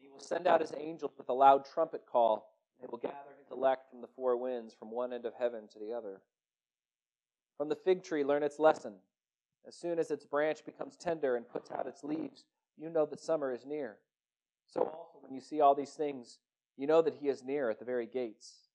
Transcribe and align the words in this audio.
He 0.00 0.08
will 0.08 0.20
send 0.20 0.46
out 0.46 0.60
his 0.60 0.72
angels 0.76 1.12
with 1.16 1.28
a 1.28 1.32
loud 1.32 1.64
trumpet 1.64 2.04
call, 2.10 2.52
and 2.78 2.86
they 2.86 2.90
will 2.90 2.98
gather 2.98 3.34
his 3.38 3.50
elect 3.50 3.90
from 3.90 4.00
the 4.00 4.08
four 4.08 4.36
winds, 4.36 4.74
from 4.74 4.90
one 4.90 5.12
end 5.12 5.24
of 5.24 5.34
heaven 5.38 5.68
to 5.72 5.78
the 5.78 5.92
other. 5.92 6.20
From 7.56 7.68
the 7.68 7.76
fig 7.76 8.02
tree, 8.02 8.24
learn 8.24 8.42
its 8.42 8.58
lesson. 8.58 8.94
As 9.66 9.74
soon 9.74 9.98
as 9.98 10.10
its 10.10 10.24
branch 10.24 10.64
becomes 10.64 10.96
tender 10.96 11.36
and 11.36 11.48
puts 11.48 11.70
out 11.70 11.86
its 11.86 12.04
leaves, 12.04 12.44
you 12.76 12.88
know 12.90 13.06
that 13.06 13.20
summer 13.20 13.52
is 13.52 13.64
near. 13.64 13.96
So 14.66 14.80
also, 14.80 15.18
when 15.20 15.34
you 15.34 15.40
see 15.40 15.60
all 15.60 15.74
these 15.74 15.94
things, 15.94 16.38
you 16.76 16.86
know 16.86 17.02
that 17.02 17.14
he 17.14 17.28
is 17.28 17.42
near 17.42 17.70
at 17.70 17.78
the 17.78 17.84
very 17.84 18.06
gates. 18.06 18.68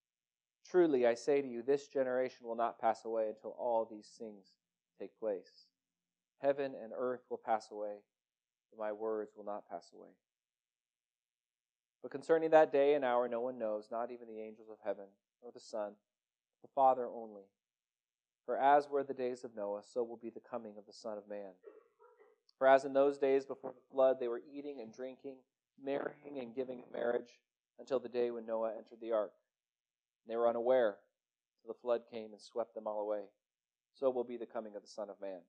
Truly, 0.70 1.06
I 1.06 1.14
say 1.14 1.42
to 1.42 1.48
you, 1.48 1.62
this 1.62 1.88
generation 1.88 2.46
will 2.46 2.56
not 2.56 2.80
pass 2.80 3.06
away 3.06 3.30
until 3.30 3.52
all 3.52 3.86
these 3.90 4.10
things 4.18 4.56
take 5.00 5.18
place. 5.20 5.68
Heaven 6.40 6.74
and 6.82 6.92
earth 6.98 7.22
will 7.30 7.42
pass 7.44 7.70
away, 7.72 7.98
but 8.72 8.80
my 8.80 8.91
words 8.91 9.34
will 9.35 9.46
not 9.46 9.70
pass 9.70 9.91
away. 9.94 10.10
But 12.02 12.12
concerning 12.12 12.49
that 12.52 12.71
day 12.71 12.96
and 12.96 13.05
hour, 13.05 13.27
no 13.27 13.41
one 13.41 13.60
knows, 13.60 13.90
not 13.91 14.12
even 14.12 14.27
the 14.27 14.40
angels 14.41 14.70
of 14.70 14.77
heaven, 14.84 15.05
nor 15.41 15.52
the 15.52 15.60
Son, 15.60 15.94
the 16.62 16.70
Father 16.74 17.07
only. 17.07 17.44
For 18.46 18.57
as 18.57 18.90
were 18.90 19.04
the 19.04 19.13
days 19.13 19.44
of 19.44 19.55
Noah, 19.55 19.84
so 19.84 20.04
will 20.04 20.18
be 20.18 20.32
the 20.32 20.40
coming 20.40 20.74
of 20.77 20.85
the 20.85 20.94
Son 20.94 21.18
of 21.18 21.29
Man. 21.29 21.52
For 22.57 22.68
as 22.68 22.85
in 22.85 22.94
those 22.94 23.18
days 23.18 23.46
before 23.46 23.72
the 23.72 23.91
flood, 23.91 24.20
they 24.20 24.27
were 24.27 24.41
eating 24.52 24.82
and 24.82 24.94
drinking, 24.94 25.38
marrying 25.84 26.40
and 26.40 26.55
giving 26.55 26.79
in 26.79 26.85
marriage, 26.91 27.40
until 27.79 27.99
the 27.99 28.10
day 28.10 28.32
when 28.32 28.46
Noah 28.46 28.74
entered 28.77 28.99
the 29.02 29.12
ark. 29.12 29.32
And 30.24 30.32
they 30.32 30.38
were 30.38 30.49
unaware 30.49 30.98
till 31.62 31.74
the 31.74 31.79
flood 31.79 32.02
came 32.12 32.32
and 32.34 32.41
swept 32.41 32.74
them 32.76 32.88
all 32.88 33.02
away. 33.02 33.26
So 33.94 34.10
will 34.10 34.24
be 34.24 34.38
the 34.38 34.46
coming 34.46 34.76
of 34.76 34.82
the 34.82 34.88
Son 34.88 35.10
of 35.10 35.22
Man. 35.22 35.41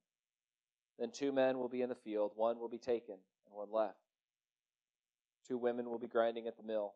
Then 0.98 1.10
two 1.10 1.32
men 1.32 1.58
will 1.58 1.68
be 1.68 1.82
in 1.82 1.88
the 1.88 1.94
field, 1.94 2.32
one 2.34 2.58
will 2.58 2.68
be 2.68 2.78
taken, 2.78 3.16
and 3.46 3.54
one 3.54 3.70
left. 3.70 4.11
Two 5.46 5.58
women 5.58 5.88
will 5.88 5.98
be 5.98 6.06
grinding 6.06 6.46
at 6.46 6.56
the 6.56 6.62
mill, 6.62 6.94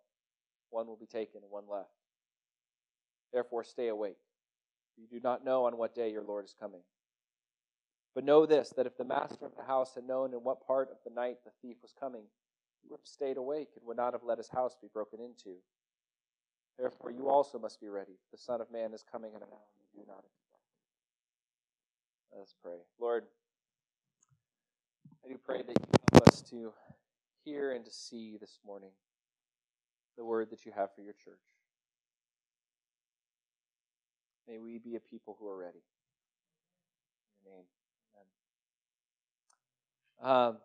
one 0.71 0.87
will 0.87 0.97
be 0.97 1.07
taken, 1.07 1.43
and 1.43 1.51
one 1.51 1.65
left. 1.71 1.91
Therefore, 3.33 3.65
stay 3.65 3.89
awake 3.89 4.17
you 4.97 5.07
do 5.07 5.21
not 5.23 5.45
know 5.45 5.67
on 5.67 5.77
what 5.77 5.95
day 5.95 6.11
your 6.11 6.23
Lord 6.23 6.45
is 6.45 6.55
coming. 6.59 6.81
But 8.15 8.25
know 8.25 8.47
this 8.47 8.71
that 8.77 8.87
if 8.87 8.97
the 8.97 9.05
master 9.05 9.45
of 9.45 9.55
the 9.57 9.65
house 9.65 9.95
had 9.95 10.05
known 10.05 10.33
in 10.33 10.41
what 10.41 10.67
part 10.67 10.91
of 10.91 10.97
the 11.05 11.15
night 11.15 11.37
the 11.45 11.51
thief 11.61 11.77
was 11.83 11.93
coming, 11.99 12.23
he 12.83 12.89
would 12.89 13.01
have 13.01 13.07
stayed 13.07 13.37
awake 13.37 13.69
and 13.77 13.87
would 13.87 13.99
not 13.99 14.15
have 14.15 14.23
let 14.25 14.39
his 14.39 14.49
house 14.49 14.77
be 14.81 14.89
broken 14.93 15.21
into. 15.21 15.57
Therefore, 16.79 17.11
you 17.11 17.29
also 17.29 17.59
must 17.59 17.81
be 17.81 17.89
ready. 17.89 18.19
The 18.33 18.39
Son 18.39 18.61
of 18.61 18.71
Man 18.71 18.95
is 18.95 19.05
coming 19.11 19.31
in 19.31 19.43
an 19.43 19.49
hour 19.51 19.69
you 19.95 20.03
do 20.03 20.07
not 20.07 20.25
expect. 20.25 20.65
Let 22.33 22.43
us 22.43 22.55
pray. 22.63 22.79
Lord, 22.99 23.25
I 25.25 25.29
do 25.29 25.39
pray 25.45 25.59
that 25.59 25.69
you 25.69 25.87
help 26.13 26.29
us 26.29 26.43
to 26.51 26.73
hear 27.47 27.71
and 27.71 27.85
to 27.85 27.93
see 27.93 28.37
this 28.41 28.59
morning 28.67 28.91
the 30.19 30.25
word 30.25 30.51
that 30.51 30.67
you 30.67 30.73
have 30.75 30.93
for 30.97 31.01
your 31.01 31.13
church. 31.13 31.39
May 34.49 34.59
we 34.59 34.79
be 34.79 34.97
a 34.97 35.01
people 35.01 35.37
who 35.39 35.49
are 35.49 35.57
ready. 35.57 35.85
In 37.31 37.45
your 37.45 37.55
name. 37.57 37.65
Amen. 40.25 40.49
Um, 40.49 40.59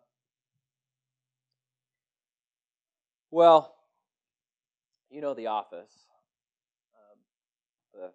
well, 3.30 3.76
you 5.08 5.20
know 5.20 5.34
The 5.34 5.46
Office, 5.46 6.06
um, 6.94 7.18
the 7.94 8.10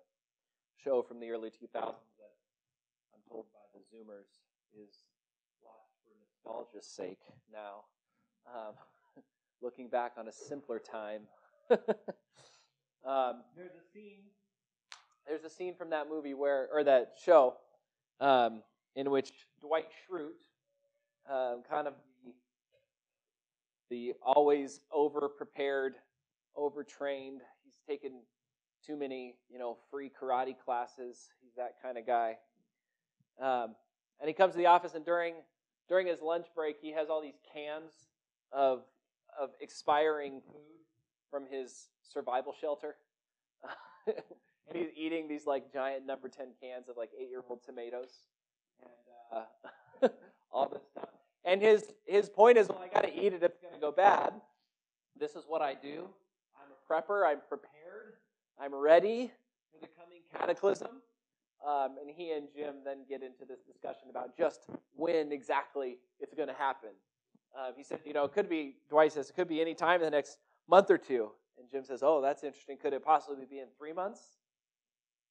show 0.83 1.01
from 1.01 1.21
the 1.21 1.29
early 1.29 1.49
2000s 1.49 1.61
that 1.71 2.33
I'm 3.13 3.21
told 3.29 3.45
by 3.53 3.59
the 3.73 3.79
Zoomers 3.95 4.27
is 4.73 5.05
watched 5.61 5.95
for 6.03 6.11
nostalgia's 6.19 6.87
sake 6.87 7.21
now. 7.51 7.85
Um, 8.53 8.73
looking 9.61 9.89
back 9.89 10.13
on 10.17 10.27
a 10.27 10.31
simpler 10.31 10.79
time. 10.79 11.21
um, 11.71 13.41
there's 13.55 13.75
a 13.75 13.83
scene 13.93 14.23
there's 15.27 15.43
a 15.43 15.49
scene 15.49 15.75
from 15.75 15.89
that 15.89 16.09
movie 16.09 16.33
where, 16.33 16.69
or 16.73 16.83
that 16.83 17.15
show, 17.23 17.55
um, 18.21 18.63
in 18.95 19.11
which 19.11 19.31
Dwight 19.61 19.87
Schrute, 19.91 20.29
um, 21.29 21.63
kind 21.69 21.87
of 21.87 21.93
the, 22.23 22.33
the 23.89 24.13
always 24.23 24.79
over 24.91 25.27
prepared, 25.27 25.95
overtrained, 26.55 27.41
he's 27.63 27.75
taken 27.87 28.21
too 28.85 28.95
many, 28.95 29.35
you 29.49 29.59
know, 29.59 29.77
free 29.91 30.09
karate 30.09 30.55
classes. 30.57 31.27
He's 31.41 31.53
that 31.57 31.75
kind 31.83 31.97
of 31.97 32.07
guy. 32.07 32.37
Um, 33.41 33.75
and 34.19 34.27
he 34.27 34.33
comes 34.33 34.53
to 34.53 34.57
the 34.57 34.67
office, 34.67 34.95
and 34.95 35.05
during 35.05 35.33
during 35.89 36.07
his 36.07 36.21
lunch 36.21 36.47
break, 36.55 36.77
he 36.81 36.91
has 36.91 37.09
all 37.09 37.21
these 37.21 37.39
cans 37.53 37.91
of 38.51 38.83
of 39.39 39.51
expiring 39.61 40.41
food 40.41 40.77
from 41.29 41.45
his 41.49 41.89
survival 42.01 42.53
shelter. 42.59 42.95
and 44.07 44.77
he's 44.77 44.89
eating 44.95 45.27
these 45.27 45.45
like 45.45 45.71
giant 45.71 46.05
number 46.05 46.27
10 46.27 46.47
cans 46.61 46.89
of 46.89 46.97
like 46.97 47.09
eight 47.19 47.29
year 47.29 47.43
old 47.47 47.63
tomatoes 47.63 48.09
and 48.81 49.41
uh, 50.03 50.07
all 50.51 50.69
this 50.69 50.81
stuff. 50.91 51.09
And 51.45 51.61
his, 51.61 51.93
his 52.05 52.29
point 52.29 52.57
is, 52.57 52.67
well, 52.67 52.81
I 52.83 52.93
got 52.93 53.03
to 53.03 53.13
eat 53.13 53.33
it 53.33 53.43
if 53.43 53.43
it's 53.43 53.61
going 53.61 53.73
to 53.73 53.79
go 53.79 53.91
bad. 53.91 54.33
This 55.17 55.35
is 55.35 55.45
what 55.47 55.61
I 55.61 55.73
do. 55.73 56.07
I'm 56.57 56.71
a 56.71 56.93
prepper. 56.93 57.25
I'm 57.25 57.39
prepared. 57.47 58.15
I'm 58.59 58.75
ready 58.75 59.31
for 59.71 59.79
the 59.79 59.87
coming 59.97 60.21
cataclysm. 60.31 61.01
Um, 61.65 61.95
and 61.99 62.09
he 62.15 62.31
and 62.31 62.47
Jim 62.55 62.75
then 62.85 62.99
get 63.09 63.23
into 63.23 63.45
this 63.47 63.59
discussion 63.61 64.09
about 64.09 64.37
just 64.37 64.65
when 64.95 65.31
exactly 65.31 65.97
it's 66.19 66.33
going 66.33 66.49
to 66.49 66.53
happen. 66.53 66.89
Uh, 67.57 67.71
he 67.75 67.83
said, 67.83 67.99
you 68.05 68.13
know, 68.13 68.23
it 68.23 68.33
could 68.33 68.49
be, 68.49 68.75
Dwight 68.89 69.13
says, 69.13 69.29
it 69.29 69.33
could 69.33 69.47
be 69.47 69.61
any 69.61 69.73
time 69.73 70.01
in 70.01 70.05
the 70.05 70.11
next 70.11 70.37
month 70.69 70.91
or 70.91 70.97
two. 70.97 71.31
And 71.57 71.67
Jim 71.69 71.83
says, 71.83 72.03
oh, 72.03 72.21
that's 72.21 72.43
interesting. 72.43 72.77
Could 72.77 72.93
it 72.93 73.03
possibly 73.03 73.45
be 73.49 73.59
in 73.59 73.67
three 73.77 73.93
months? 73.93 74.21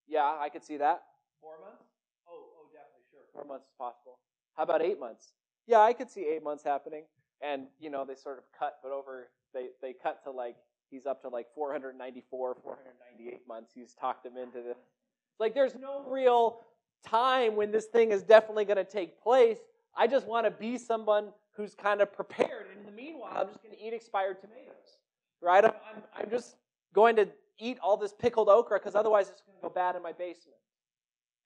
Yeah, 0.08 0.36
I 0.40 0.48
could 0.48 0.64
see 0.64 0.76
that. 0.78 1.02
Four 1.40 1.60
months? 1.60 1.84
Oh, 2.28 2.32
oh, 2.58 2.66
definitely, 2.72 3.04
sure. 3.10 3.20
Four 3.32 3.44
months 3.44 3.66
is 3.66 3.74
possible. 3.78 4.18
How 4.56 4.64
about 4.64 4.82
eight 4.82 4.98
months? 4.98 5.34
Yeah, 5.66 5.80
I 5.80 5.92
could 5.92 6.10
see 6.10 6.22
eight 6.22 6.42
months 6.42 6.64
happening. 6.64 7.04
And 7.42 7.66
you 7.78 7.90
know, 7.90 8.04
they 8.04 8.14
sort 8.14 8.38
of 8.38 8.44
cut, 8.58 8.78
but 8.82 8.92
over 8.92 9.28
they 9.52 9.66
they 9.82 9.92
cut 9.92 10.24
to 10.24 10.30
like 10.30 10.56
he's 10.90 11.06
up 11.06 11.22
to 11.22 11.28
like 11.28 11.46
494, 11.54 12.56
498 12.62 13.46
months. 13.46 13.72
He's 13.74 13.94
talked 13.94 14.24
him 14.24 14.36
into 14.36 14.62
this. 14.62 14.78
Like, 15.38 15.54
there's 15.54 15.74
no 15.74 16.04
real 16.08 16.60
time 17.06 17.56
when 17.56 17.70
this 17.70 17.86
thing 17.86 18.10
is 18.10 18.22
definitely 18.22 18.64
going 18.64 18.78
to 18.78 18.84
take 18.84 19.20
place. 19.22 19.58
I 19.96 20.06
just 20.06 20.26
want 20.26 20.46
to 20.46 20.50
be 20.50 20.78
someone 20.78 21.28
who's 21.56 21.74
kind 21.74 22.00
of 22.00 22.12
prepared. 22.12 22.66
And 22.70 22.80
in 22.80 22.86
the 22.86 22.92
meanwhile, 22.92 23.32
I'm 23.34 23.48
just 23.48 23.62
going 23.62 23.74
to 23.74 23.82
eat 23.82 23.92
expired 23.92 24.40
tomatoes, 24.40 24.98
right? 25.40 25.64
I'm, 25.64 25.72
I'm, 25.94 26.02
I'm 26.18 26.30
just 26.30 26.56
going 26.92 27.16
to 27.16 27.28
eat 27.58 27.78
all 27.82 27.96
this 27.96 28.12
pickled 28.12 28.48
okra 28.48 28.78
because 28.78 28.94
otherwise 28.94 29.28
it's 29.28 29.42
going 29.42 29.56
to 29.56 29.62
go 29.62 29.68
bad 29.70 29.96
in 29.96 30.02
my 30.02 30.12
basement. 30.12 30.58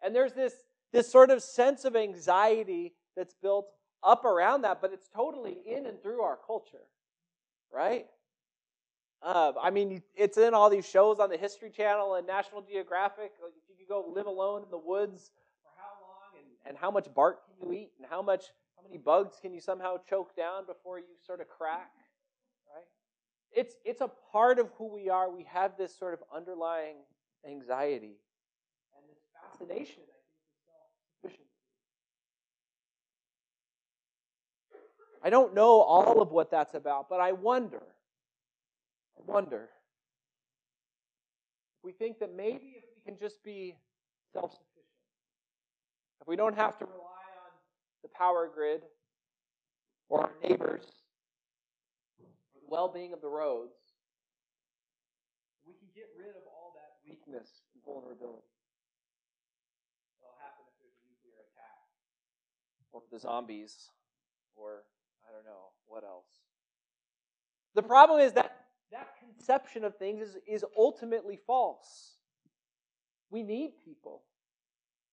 And 0.02 0.14
there's 0.14 0.32
this, 0.32 0.54
this 0.92 1.10
sort 1.10 1.30
of 1.30 1.42
sense 1.42 1.84
of 1.84 1.94
anxiety 1.94 2.94
that's 3.16 3.34
built 3.34 3.68
up 4.02 4.24
around 4.24 4.62
that, 4.62 4.80
but 4.80 4.92
it's 4.92 5.08
totally 5.14 5.58
in 5.66 5.86
and 5.86 6.02
through 6.02 6.22
our 6.22 6.38
culture, 6.46 6.86
right? 7.72 8.06
Uh, 9.22 9.52
I 9.60 9.70
mean, 9.70 10.02
it's 10.14 10.38
in 10.38 10.54
all 10.54 10.70
these 10.70 10.88
shows 10.88 11.18
on 11.18 11.28
the 11.28 11.36
History 11.36 11.70
Channel 11.70 12.14
and 12.14 12.26
National 12.26 12.62
Geographic. 12.62 13.32
Like 13.42 13.52
if 13.52 13.68
you 13.68 13.76
could 13.76 13.88
go 13.88 14.10
live 14.14 14.26
alone 14.26 14.62
in 14.62 14.70
the 14.70 14.78
woods 14.78 15.30
for 15.62 15.70
how 15.76 15.92
long, 16.00 16.40
and, 16.40 16.70
and 16.70 16.78
how 16.78 16.90
much 16.90 17.12
bark 17.14 17.40
can 17.44 17.68
you 17.68 17.76
eat, 17.76 17.90
and 17.98 18.06
how 18.08 18.22
much, 18.22 18.44
how 18.80 18.88
many 18.88 18.98
bugs 18.98 19.36
can 19.40 19.52
you 19.52 19.60
somehow 19.60 19.96
choke 20.08 20.34
down 20.36 20.64
before 20.66 20.98
you 20.98 21.04
sort 21.26 21.40
of 21.40 21.48
crack? 21.48 21.90
Right? 22.74 22.84
It's, 23.52 23.74
it's 23.84 24.00
a 24.00 24.10
part 24.32 24.58
of 24.58 24.70
who 24.78 24.86
we 24.86 25.10
are. 25.10 25.30
We 25.30 25.44
have 25.52 25.76
this 25.76 25.96
sort 25.96 26.14
of 26.14 26.20
underlying 26.34 26.96
anxiety 27.46 28.16
and 28.96 29.04
this 29.10 29.18
fascination, 29.34 30.02
I 30.02 30.16
think, 30.16 30.38
with 30.42 31.32
self-sufficiency. 31.32 31.50
I 35.22 35.28
don't 35.28 35.54
know 35.54 35.80
all 35.80 36.22
of 36.22 36.30
what 36.30 36.50
that's 36.50 36.74
about, 36.74 37.10
but 37.10 37.20
I 37.20 37.32
wonder, 37.32 37.82
I 39.18 39.30
wonder 39.30 39.68
we 41.82 41.92
think 41.92 42.18
that 42.20 42.34
maybe 42.34 42.76
if 42.76 42.84
we 42.94 43.02
can 43.04 43.18
just 43.18 43.42
be 43.42 43.76
self-sufficient, 44.32 44.66
if 46.20 46.28
we 46.28 46.36
don't 46.36 46.56
have 46.56 46.78
to 46.78 46.84
rely 46.86 47.09
the 48.02 48.08
power 48.08 48.50
grid 48.52 48.82
or 50.08 50.22
our 50.22 50.32
neighbors 50.42 50.84
or 52.18 52.26
the 52.54 52.66
well 52.68 52.88
being 52.88 53.12
of 53.12 53.20
the 53.20 53.28
roads, 53.28 53.74
we 55.66 55.74
can 55.74 55.88
get 55.94 56.06
rid 56.18 56.30
of 56.30 56.42
all 56.46 56.72
that 56.74 56.98
weakness 57.06 57.62
and 57.74 57.82
vulnerability. 57.84 58.50
It'll 60.20 60.36
happen 60.42 60.64
if 60.66 60.74
there's 60.80 60.96
a 60.98 61.06
nuclear 61.06 61.38
attack, 61.46 61.78
or 62.92 63.02
the 63.10 63.18
zombies, 63.18 63.90
or 64.56 64.84
I 65.28 65.32
don't 65.32 65.44
know 65.44 65.72
what 65.86 66.04
else. 66.04 66.26
The 67.74 67.82
problem 67.82 68.20
is 68.20 68.32
that 68.32 68.56
that 68.90 69.14
conception 69.20 69.84
of 69.84 69.96
things 69.96 70.20
is, 70.20 70.36
is 70.46 70.64
ultimately 70.76 71.38
false. 71.46 72.16
We 73.30 73.42
need 73.42 73.74
people. 73.84 74.22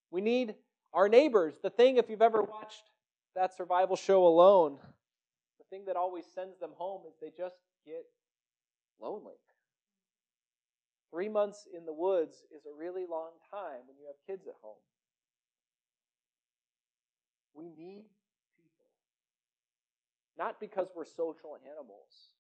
We 0.10 0.22
need 0.22 0.56
our 0.98 1.08
neighbors. 1.08 1.54
The 1.62 1.70
thing, 1.70 1.98
if 1.98 2.10
you've 2.10 2.24
ever 2.24 2.42
watched 2.42 2.90
that 3.36 3.56
survival 3.56 3.96
show 3.96 4.26
alone, 4.26 4.80
the 5.60 5.66
thing 5.70 5.86
that 5.86 5.96
always 5.96 6.26
sends 6.34 6.58
them 6.60 6.72
home 6.76 7.04
is 7.08 7.14
they 7.22 7.32
just 7.38 7.56
get 7.86 8.04
lonely. 9.00 9.36
Three 11.12 11.30
months 11.30 11.68
in 11.72 11.86
the 11.86 11.94
woods 11.94 12.38
is 12.54 12.66
a 12.66 12.76
really 12.76 13.06
long 13.08 13.30
time 13.52 13.86
when 13.88 13.96
you 14.00 14.08
have 14.08 14.16
kids 14.26 14.48
at 14.48 14.56
home. 14.64 14.82
We 17.54 17.66
need 17.66 18.06
people. 18.58 18.88
Not 20.36 20.60
because 20.60 20.88
we're 20.96 21.06
social 21.06 21.60
animals, 21.72 22.32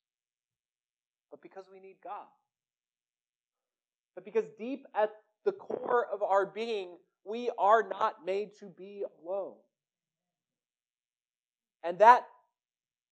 but 1.30 1.44
because 1.44 1.66
we 1.72 1.80
need 1.80 1.98
God. 2.04 2.26
But 4.16 4.26
because 4.26 4.46
deep 4.58 4.88
at 4.96 5.12
the 5.46 5.52
core 5.52 6.08
of 6.12 6.24
our 6.24 6.48
being, 6.48 6.98
we 7.28 7.50
are 7.58 7.88
not 7.88 8.26
made 8.26 8.52
to 8.60 8.66
be 8.66 9.04
alone. 9.24 9.56
And 11.84 12.00
that 12.00 12.26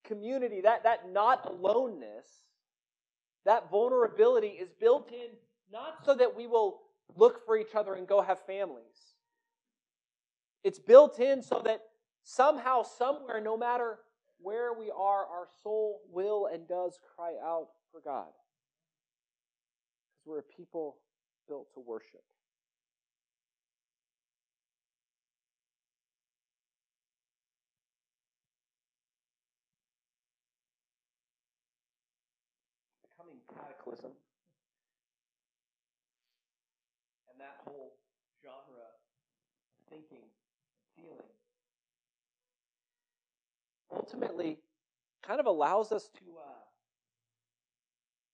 community, 0.04 0.62
that, 0.62 0.84
that 0.84 1.12
not 1.12 1.46
aloneness, 1.46 2.26
that 3.46 3.70
vulnerability 3.70 4.48
is 4.48 4.70
built 4.80 5.12
in 5.12 5.30
not 5.72 6.06
so 6.06 6.16
that 6.16 6.36
we 6.36 6.48
will 6.48 6.82
look 7.16 7.46
for 7.46 7.58
each 7.58 7.76
other 7.76 7.94
and 7.94 8.08
go 8.08 8.22
have 8.22 8.40
families. 8.46 9.16
It's 10.64 10.80
built 10.80 11.20
in 11.20 11.42
so 11.42 11.62
that 11.66 11.82
somehow, 12.24 12.84
somewhere, 12.84 13.40
no 13.42 13.58
matter 13.58 14.00
where 14.42 14.74
we 14.74 14.92
are, 14.92 15.26
our 15.26 15.48
soul 15.64 16.02
will 16.12 16.48
and 16.52 16.68
does 16.68 17.00
cry 17.16 17.34
out 17.44 17.68
for 17.92 18.02
God. 18.02 18.28
Because 20.12 20.26
we're 20.26 20.40
a 20.40 20.44
people 20.44 20.98
built 21.48 21.74
to 21.74 21.80
worship. 21.80 22.24
Cataclysm. 33.86 34.12
And 37.32 37.40
that 37.40 37.58
whole 37.64 37.94
genre 38.44 38.82
of 38.82 39.90
thinking 39.90 40.24
and 40.24 41.06
feeling 41.06 41.30
ultimately 43.92 44.58
kind 45.22 45.40
of 45.40 45.46
allows 45.46 45.92
us 45.92 46.10
to 46.16 46.24
uh, 46.38 46.52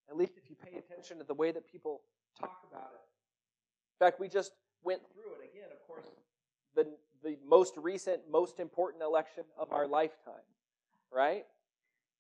at 0.09 0.17
least 0.17 0.33
if 0.37 0.49
you 0.49 0.55
pay 0.55 0.77
attention 0.77 1.17
to 1.17 1.23
the 1.23 1.33
way 1.33 1.51
that 1.51 1.69
people 1.71 2.01
talk 2.39 2.65
about 2.71 2.91
it. 2.93 3.01
In 3.99 4.05
fact, 4.05 4.19
we 4.19 4.27
just 4.27 4.51
went 4.83 5.01
through 5.13 5.31
it 5.33 5.49
again, 5.53 5.69
of 5.71 5.87
course, 5.87 6.05
the, 6.75 6.87
the 7.23 7.37
most 7.47 7.75
recent, 7.77 8.21
most 8.29 8.59
important 8.59 9.03
election 9.03 9.43
of 9.57 9.71
our 9.71 9.87
lifetime, 9.87 10.33
right? 11.11 11.45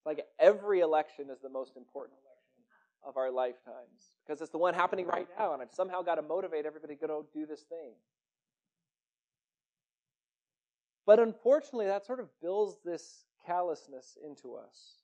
Like 0.05 0.25
every 0.39 0.79
election 0.81 1.29
is 1.29 1.39
the 1.39 1.49
most 1.49 1.75
important 1.75 2.17
election 2.23 2.30
of 3.03 3.17
our 3.17 3.31
lifetimes 3.31 4.13
because 4.25 4.41
it's 4.41 4.51
the 4.51 4.57
one 4.57 4.73
happening 4.73 5.07
right 5.07 5.27
now, 5.37 5.53
and 5.53 5.61
I've 5.61 5.73
somehow 5.73 6.01
got 6.01 6.15
to 6.15 6.21
motivate 6.21 6.65
everybody 6.65 6.95
to 6.95 7.07
go 7.07 7.25
do 7.33 7.45
this 7.45 7.61
thing. 7.63 7.93
But 11.05 11.19
unfortunately, 11.19 11.87
that 11.87 12.05
sort 12.05 12.19
of 12.19 12.27
builds 12.41 12.77
this 12.85 13.25
callousness 13.45 14.17
into 14.25 14.55
us. 14.55 14.97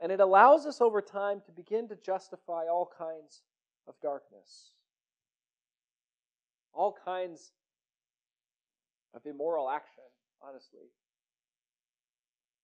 And 0.00 0.10
it 0.10 0.18
allows 0.18 0.66
us 0.66 0.80
over 0.80 1.00
time 1.00 1.40
to 1.46 1.52
begin 1.52 1.88
to 1.88 1.96
justify 1.96 2.64
all 2.66 2.90
kinds 2.98 3.42
of 3.86 3.94
darkness, 4.02 4.72
all 6.74 6.96
kinds 7.04 7.52
of 9.14 9.24
immoral 9.26 9.70
action, 9.70 10.02
honestly. 10.42 10.90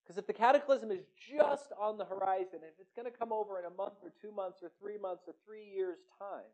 Because 0.08 0.16
if 0.16 0.26
the 0.26 0.32
cataclysm 0.32 0.90
is 0.90 1.04
just 1.30 1.70
on 1.78 1.98
the 1.98 2.04
horizon, 2.06 2.60
if 2.62 2.80
it's 2.80 2.94
going 2.96 3.04
to 3.04 3.16
come 3.16 3.30
over 3.30 3.58
in 3.58 3.66
a 3.66 3.70
month 3.70 3.92
or 4.02 4.10
two 4.22 4.32
months 4.34 4.62
or 4.62 4.70
three 4.80 4.96
months 4.96 5.24
or 5.26 5.34
three 5.44 5.66
years' 5.66 5.98
time, 6.18 6.48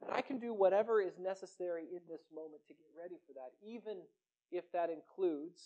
then 0.00 0.08
I 0.10 0.22
can 0.22 0.38
do 0.38 0.54
whatever 0.54 1.02
is 1.02 1.18
necessary 1.18 1.82
in 1.92 2.00
this 2.08 2.22
moment 2.34 2.62
to 2.68 2.72
get 2.72 2.86
ready 2.98 3.16
for 3.26 3.34
that, 3.34 3.50
even 3.62 3.98
if 4.50 4.64
that 4.72 4.88
includes 4.88 5.60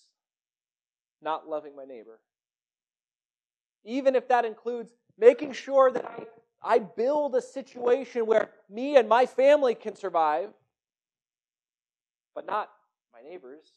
not 1.23 1.49
loving 1.49 1.77
my 1.77 1.85
neighbor. 1.85 2.19
Even 3.85 4.17
if 4.17 4.27
that 4.27 4.45
includes 4.45 4.93
making 5.17 5.53
sure 5.53 5.93
that 5.93 6.05
I, 6.05 6.75
I 6.75 6.79
build 6.81 7.37
a 7.37 7.43
situation 7.43 8.27
where 8.27 8.51
me 8.69 8.97
and 8.97 9.09
my 9.09 9.27
family 9.27 9.77
can 9.77 9.95
survive, 9.95 10.51
but 12.35 12.45
not 12.45 12.71
my 13.13 13.23
neighbors, 13.23 13.73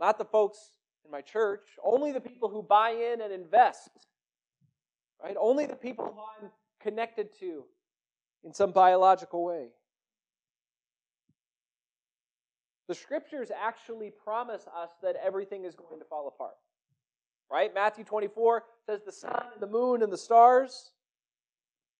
not 0.00 0.18
the 0.18 0.24
folks 0.24 0.72
in 1.04 1.10
my 1.10 1.20
church, 1.20 1.66
only 1.82 2.12
the 2.12 2.20
people 2.20 2.48
who 2.48 2.62
buy 2.62 2.90
in 2.90 3.20
and 3.20 3.32
invest, 3.32 3.90
right? 5.22 5.36
Only 5.38 5.66
the 5.66 5.76
people 5.76 6.04
who 6.04 6.44
I'm 6.44 6.50
connected 6.80 7.28
to 7.40 7.64
in 8.44 8.52
some 8.54 8.72
biological 8.72 9.44
way. 9.44 9.68
The 12.88 12.94
scriptures 12.94 13.50
actually 13.54 14.10
promise 14.10 14.66
us 14.74 14.90
that 15.02 15.16
everything 15.22 15.64
is 15.64 15.74
going 15.74 15.98
to 15.98 16.06
fall 16.06 16.28
apart. 16.28 16.54
Right? 17.50 17.72
Matthew 17.72 18.04
24 18.04 18.64
says 18.86 19.00
the 19.04 19.12
sun 19.12 19.42
and 19.52 19.62
the 19.62 19.66
moon 19.66 20.02
and 20.02 20.12
the 20.12 20.18
stars, 20.18 20.92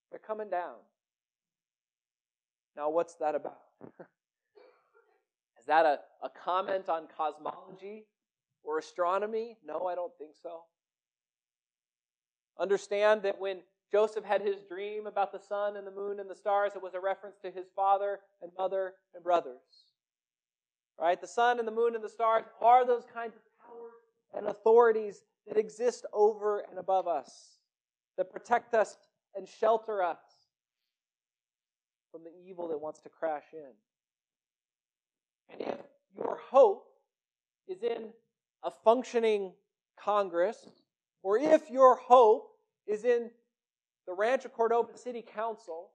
they're 0.09 0.19
coming 0.19 0.49
down. 0.49 0.75
Now, 2.75 2.89
what's 2.89 3.15
that 3.15 3.35
about? 3.35 3.59
Is 5.69 5.71
that 5.71 5.85
a, 5.85 5.99
a 6.25 6.29
comment 6.29 6.89
on 6.89 7.03
cosmology 7.15 8.07
or 8.63 8.79
astronomy? 8.79 9.55
No, 9.63 9.85
I 9.85 9.93
don't 9.93 10.11
think 10.17 10.31
so. 10.41 10.61
Understand 12.59 13.21
that 13.21 13.39
when 13.39 13.59
Joseph 13.91 14.23
had 14.23 14.41
his 14.41 14.63
dream 14.67 15.05
about 15.05 15.31
the 15.31 15.37
sun 15.37 15.77
and 15.77 15.85
the 15.85 15.91
moon 15.91 16.19
and 16.19 16.27
the 16.27 16.33
stars, 16.33 16.71
it 16.75 16.81
was 16.81 16.95
a 16.95 16.99
reference 16.99 17.37
to 17.43 17.51
his 17.51 17.67
father 17.75 18.19
and 18.41 18.51
mother 18.57 18.95
and 19.13 19.23
brothers. 19.23 19.61
Right? 20.99 21.21
The 21.21 21.27
sun 21.27 21.59
and 21.59 21.67
the 21.67 21.71
moon 21.71 21.93
and 21.93 22.03
the 22.03 22.09
stars 22.09 22.45
are 22.59 22.83
those 22.83 23.05
kinds 23.13 23.35
of 23.35 23.43
powers 23.63 23.91
and 24.35 24.47
authorities 24.47 25.21
that 25.47 25.55
exist 25.55 26.03
over 26.13 26.61
and 26.67 26.79
above 26.79 27.07
us, 27.07 27.59
that 28.17 28.31
protect 28.31 28.73
us 28.73 28.97
and 29.35 29.47
shelter 29.47 30.01
us 30.01 30.17
from 32.11 32.23
the 32.23 32.31
evil 32.49 32.69
that 32.69 32.81
wants 32.81 33.01
to 33.01 33.09
crash 33.09 33.45
in. 33.53 33.73
And 35.51 35.61
if 35.61 35.77
your 36.15 36.39
hope 36.49 36.85
is 37.67 37.83
in 37.83 38.09
a 38.63 38.71
functioning 38.83 39.53
Congress, 39.97 40.67
or 41.23 41.37
if 41.37 41.69
your 41.69 41.95
hope 41.95 42.51
is 42.87 43.05
in 43.05 43.29
the 44.07 44.13
Rancho 44.13 44.49
Cordova 44.49 44.97
City 44.97 45.21
Council, 45.21 45.91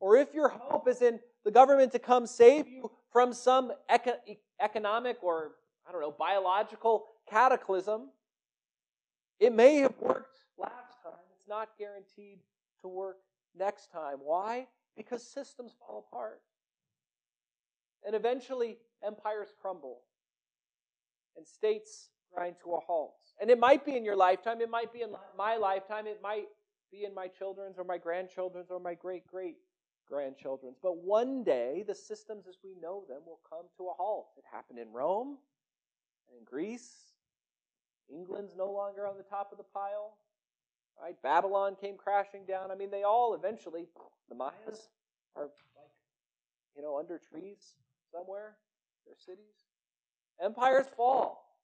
or 0.00 0.16
if 0.16 0.34
your 0.34 0.48
hope 0.48 0.88
is 0.88 1.02
in 1.02 1.20
the 1.44 1.50
government 1.50 1.92
to 1.92 1.98
come 1.98 2.26
save 2.26 2.68
you 2.68 2.90
from 3.12 3.32
some 3.32 3.72
eco- 3.88 4.18
economic 4.60 5.22
or, 5.22 5.52
I 5.86 5.92
don't 5.92 6.00
know, 6.00 6.14
biological 6.18 7.06
cataclysm, 7.28 8.10
it 9.40 9.52
may 9.52 9.76
have 9.76 9.94
worked 10.00 10.38
last 10.58 11.02
time. 11.02 11.12
It's 11.36 11.48
not 11.48 11.70
guaranteed 11.78 12.38
to 12.82 12.88
work 12.88 13.16
next 13.56 13.90
time. 13.92 14.18
Why? 14.22 14.66
Because 14.96 15.26
systems 15.26 15.72
fall 15.78 16.06
apart. 16.10 16.40
And 18.06 18.14
eventually, 18.14 18.78
empires 19.04 19.48
crumble 19.60 20.00
and 21.36 21.46
states 21.46 22.10
grind 22.32 22.56
to 22.62 22.74
a 22.74 22.80
halt. 22.80 23.14
And 23.40 23.50
it 23.50 23.58
might 23.58 23.84
be 23.84 23.96
in 23.96 24.04
your 24.04 24.16
lifetime, 24.16 24.60
it 24.60 24.70
might 24.70 24.92
be 24.92 25.02
in 25.02 25.10
my 25.36 25.56
lifetime, 25.56 26.06
it 26.06 26.20
might 26.22 26.46
be 26.92 27.04
in 27.04 27.14
my 27.14 27.28
children's 27.28 27.78
or 27.78 27.84
my 27.84 27.98
grandchildren's 27.98 28.70
or 28.70 28.78
my 28.78 28.94
great 28.94 29.26
great 29.26 29.56
grandchildren's. 30.08 30.76
But 30.82 30.98
one 30.98 31.42
day, 31.42 31.84
the 31.86 31.94
systems 31.94 32.46
as 32.46 32.58
we 32.62 32.74
know 32.80 33.04
them 33.08 33.22
will 33.26 33.40
come 33.48 33.66
to 33.78 33.84
a 33.84 33.92
halt. 33.96 34.28
It 34.36 34.44
happened 34.50 34.78
in 34.78 34.92
Rome 34.92 35.38
and 36.28 36.38
in 36.38 36.44
Greece 36.44 37.14
England's 38.12 38.54
no 38.56 38.70
longer 38.70 39.06
on 39.06 39.16
the 39.16 39.22
top 39.22 39.50
of 39.52 39.58
the 39.58 39.64
pile. 39.64 40.18
Right? 41.00 41.16
Babylon 41.22 41.76
came 41.80 41.96
crashing 41.96 42.44
down. 42.46 42.70
I 42.70 42.74
mean, 42.74 42.90
they 42.90 43.02
all 43.02 43.34
eventually, 43.34 43.86
the 44.28 44.34
Mayas 44.34 44.88
are 45.34 45.42
like, 45.42 45.90
you 46.76 46.82
know, 46.82 46.98
under 46.98 47.18
trees 47.18 47.74
somewhere, 48.14 48.54
their 49.06 49.16
cities. 49.18 49.66
Empires 50.42 50.86
fall. 50.96 51.56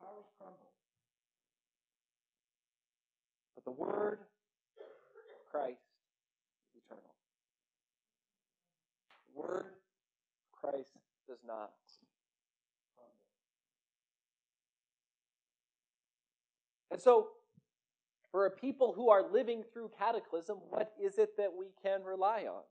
Powers 0.00 0.26
crumble. 0.38 0.72
But 3.54 3.64
the 3.64 3.70
Word 3.70 4.18
of 4.78 5.50
Christ 5.50 5.80
is 6.74 6.82
eternal. 6.84 7.14
The 9.34 9.40
Word 9.40 9.66
of 9.66 10.60
Christ 10.60 10.92
does 11.26 11.38
not 11.46 11.72
crumble. 12.94 13.14
And 16.90 17.00
so, 17.00 17.28
for 18.30 18.44
a 18.46 18.50
people 18.50 18.92
who 18.92 19.08
are 19.08 19.22
living 19.32 19.64
through 19.72 19.90
cataclysm, 19.98 20.58
what 20.68 20.92
is 21.02 21.18
it 21.18 21.36
that 21.38 21.50
we 21.58 21.66
can 21.82 22.02
rely 22.04 22.42
on? 22.42 22.62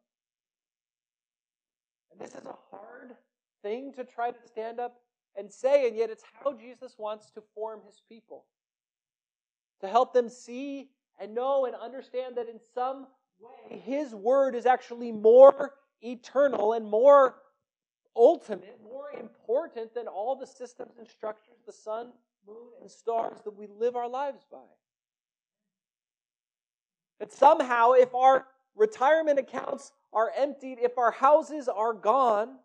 And 2.12 2.20
this 2.20 2.36
is 2.36 2.46
a 2.46 2.56
hard 2.72 3.16
thing 3.62 3.94
to 3.94 4.04
try 4.04 4.32
to 4.32 4.48
stand 4.48 4.80
up 4.80 5.02
and 5.38 5.52
say, 5.52 5.88
and 5.88 5.98
yet 5.98 6.10
it's 6.10 6.24
how 6.44 6.54
Jesus 6.54 6.96
wants 6.98 7.30
to 7.32 7.42
form 7.54 7.82
his 7.86 8.02
people. 8.08 8.46
To 9.82 9.88
help 9.88 10.14
them 10.14 10.30
see 10.30 10.90
and 11.20 11.36
know 11.36 11.66
and 11.66 11.76
understand 11.76 12.38
that 12.38 12.48
in 12.48 12.60
some 12.74 13.08
way 13.40 13.80
his 13.80 14.14
word 14.16 14.56
is 14.56 14.66
actually 14.66 15.12
more 15.12 15.74
eternal 16.02 16.74
and 16.74 16.88
more 16.88 17.36
ultimate, 18.16 18.80
more 18.84 19.12
important 19.20 19.94
than 19.94 20.08
all 20.08 20.36
the 20.36 20.48
systems 20.48 20.98
and 20.98 21.08
structures, 21.08 21.58
the 21.66 21.74
sun, 21.74 22.12
moon, 22.48 22.70
and 22.82 22.90
stars 22.90 23.40
that 23.44 23.56
we 23.58 23.68
live 23.68 23.96
our 23.96 24.10
lives 24.10 24.46
by. 24.50 24.58
That 27.20 27.32
somehow, 27.32 27.94
if 27.94 28.14
our 28.14 28.46
retirement 28.76 29.40
accounts 29.40 29.92
are 30.16 30.32
emptied, 30.36 30.80
if 30.82 30.98
our 30.98 31.12
houses 31.12 31.68
are 31.68 31.94
gone, 31.94 32.58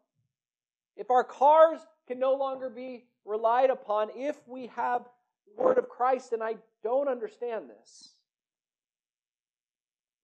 if 0.97 1.11
our 1.11 1.25
cars 1.25 1.81
can 2.07 2.19
no 2.19 2.35
longer 2.35 2.71
be 2.71 3.05
relied 3.25 3.71
upon, 3.71 4.09
if 4.17 4.37
we 4.47 4.69
have 4.69 5.03
the 5.47 5.63
word 5.63 5.77
of 5.77 5.89
Christ, 5.89 6.33
and 6.33 6.43
I 6.43 6.55
don't 6.85 7.09
understand 7.09 7.69
this. 7.69 8.15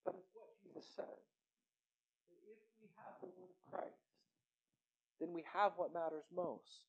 But 0.04 0.14
it's 0.16 0.30
what 0.32 0.46
Jesus 0.62 0.88
said. 0.94 1.04
That 1.04 2.36
if 2.48 2.58
we 2.80 2.88
have 2.96 3.14
the 3.20 3.26
word 3.26 3.50
of 3.50 3.72
Christ, 3.72 3.96
then 5.20 5.32
we 5.32 5.42
have 5.52 5.72
what 5.76 5.92
matters 5.92 6.24
most. 6.34 6.84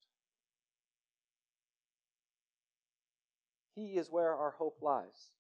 He 3.75 3.97
is 3.97 4.07
where 4.09 4.35
our 4.35 4.51
hope 4.51 4.77
lies. 4.81 5.31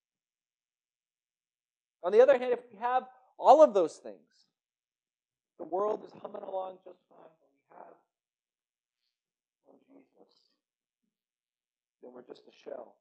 On 2.03 2.11
the 2.11 2.21
other 2.21 2.37
hand, 2.37 2.53
if 2.53 2.59
we 2.71 2.79
have 2.79 3.03
all 3.37 3.63
of 3.63 3.73
those 3.73 3.95
things, 3.95 4.26
the 5.57 5.65
world 5.65 6.03
is 6.05 6.11
humming 6.21 6.43
along 6.43 6.77
just 6.85 6.99
fine, 7.09 7.19
but 7.41 7.49
we 7.49 7.75
have 7.75 7.95
no 9.67 9.73
Jesus, 9.87 10.33
then 12.01 12.11
we're 12.13 12.21
just 12.21 12.47
a 12.47 12.51
shell. 12.51 12.95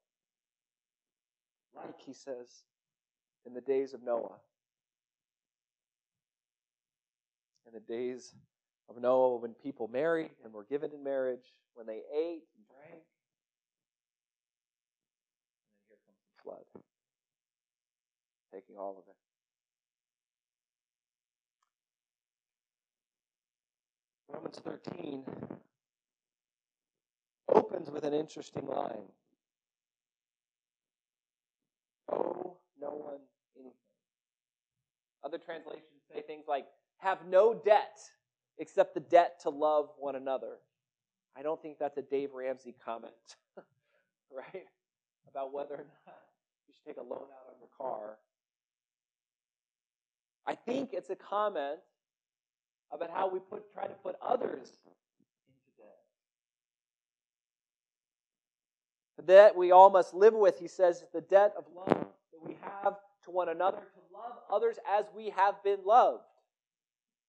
Like 1.75 2.01
he 2.01 2.15
says 2.15 2.65
in 3.47 3.55
the 3.55 3.61
days 3.61 3.95
of 3.95 4.03
Noah. 4.03 4.41
In 7.67 7.73
the 7.73 7.81
days 7.81 8.35
of 8.89 9.01
Noah, 9.01 9.37
when 9.37 9.53
people 9.55 9.89
married 9.89 10.31
and 10.45 10.53
were 10.53 10.65
given 10.65 10.93
in 10.93 11.03
marriage, 11.03 11.53
when 11.75 11.87
they 11.87 12.03
ate 12.15 12.45
and 12.57 12.65
drank, 12.69 13.03
and 15.83 15.91
then 15.91 15.99
here 15.99 15.99
comes 16.07 16.19
the 16.25 16.43
flood 16.43 16.83
taking 18.53 18.77
all 18.77 18.97
of 18.99 19.05
it. 19.09 19.16
Romans 24.47 24.61
13 24.65 25.25
opens 27.49 27.91
with 27.91 28.05
an 28.05 28.15
interesting 28.15 28.65
line. 28.65 29.03
Owe 32.13 32.57
no 32.81 32.91
one 32.91 33.19
anything. 33.57 33.73
Other 35.25 35.39
translations 35.39 35.83
say 36.15 36.23
things 36.23 36.45
like, 36.47 36.67
have 36.99 37.19
no 37.29 37.55
debt 37.55 37.99
except 38.59 38.95
the 38.95 39.01
debt 39.01 39.41
to 39.43 39.51
love 39.51 39.89
one 39.99 40.15
another. 40.15 40.59
I 41.37 41.43
don't 41.43 41.61
think 41.61 41.79
that's 41.81 41.99
a 41.99 42.03
Dave 42.03 42.33
Ramsey 42.33 42.75
comment, 42.85 43.13
right? 44.31 44.65
About 45.29 45.53
whether 45.53 45.75
or 45.75 45.87
not 46.07 46.17
you 46.69 46.75
should 46.75 46.87
take 46.87 46.99
a 46.99 47.03
loan 47.03 47.27
out 47.35 47.53
on 47.53 47.59
your 47.59 47.69
car 47.77 48.19
I 50.47 50.55
think 50.55 50.91
it's 50.93 51.11
a 51.11 51.17
comment 51.17 51.81
about 52.93 53.11
how 53.11 53.29
we 53.29 53.39
put, 53.39 53.73
try 53.73 53.87
to 53.87 53.95
put 53.95 54.17
others 54.23 54.71
into 55.49 55.71
debt. 55.79 55.99
The 59.17 59.23
debt 59.23 59.57
we 59.57 59.73
all 59.73 59.91
must 59.91 60.15
live 60.15 60.35
with, 60.35 60.59
he 60.59 60.69
says, 60.69 60.97
is 60.99 61.09
the 61.13 61.21
debt 61.21 61.55
of 61.57 61.65
love 61.75 61.89
that 61.89 62.47
we 62.47 62.57
have 62.63 62.97
to 63.25 63.31
one 63.31 63.49
another, 63.49 63.79
to 63.79 64.15
love 64.15 64.39
others 64.51 64.77
as 64.89 65.07
we 65.15 65.31
have 65.31 65.63
been 65.63 65.81
loved. 65.85 66.23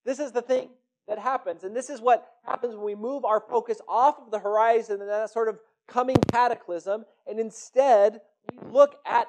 This 0.06 0.20
is 0.20 0.32
the 0.32 0.42
thing 0.42 0.70
that 1.08 1.20
happens. 1.20 1.64
And 1.64 1.76
this 1.76 1.90
is 1.90 2.02
what 2.02 2.28
happens 2.46 2.76
when 2.76 2.86
we 2.86 2.96
move 2.96 3.26
our 3.26 3.40
focus 3.40 3.82
off 3.88 4.20
of 4.20 4.32
the 4.32 4.40
horizon 4.40 5.02
and 5.02 5.10
that 5.10 5.30
sort 5.30 5.50
of 5.50 5.60
coming 5.88 6.18
cataclysm, 6.32 7.06
and 7.26 7.40
instead 7.40 8.20
we 8.52 8.72
look 8.72 8.98
at 9.06 9.28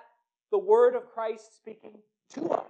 the 0.50 0.58
word 0.58 0.96
of 0.96 1.06
Christ 1.12 1.56
speaking 1.56 1.98
to 2.34 2.50
us 2.50 2.64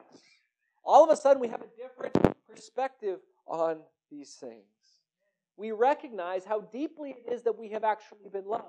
all 0.88 1.04
of 1.04 1.10
a 1.10 1.16
sudden 1.16 1.40
we 1.40 1.48
have 1.48 1.60
a 1.60 1.68
different 1.76 2.16
perspective 2.48 3.18
on 3.48 3.78
these 4.10 4.30
things. 4.34 4.62
We 5.56 5.72
recognize 5.72 6.44
how 6.44 6.60
deeply 6.60 7.10
it 7.10 7.32
is 7.32 7.42
that 7.42 7.58
we 7.58 7.70
have 7.70 7.84
actually 7.84 8.28
been 8.32 8.46
loved. 8.46 8.64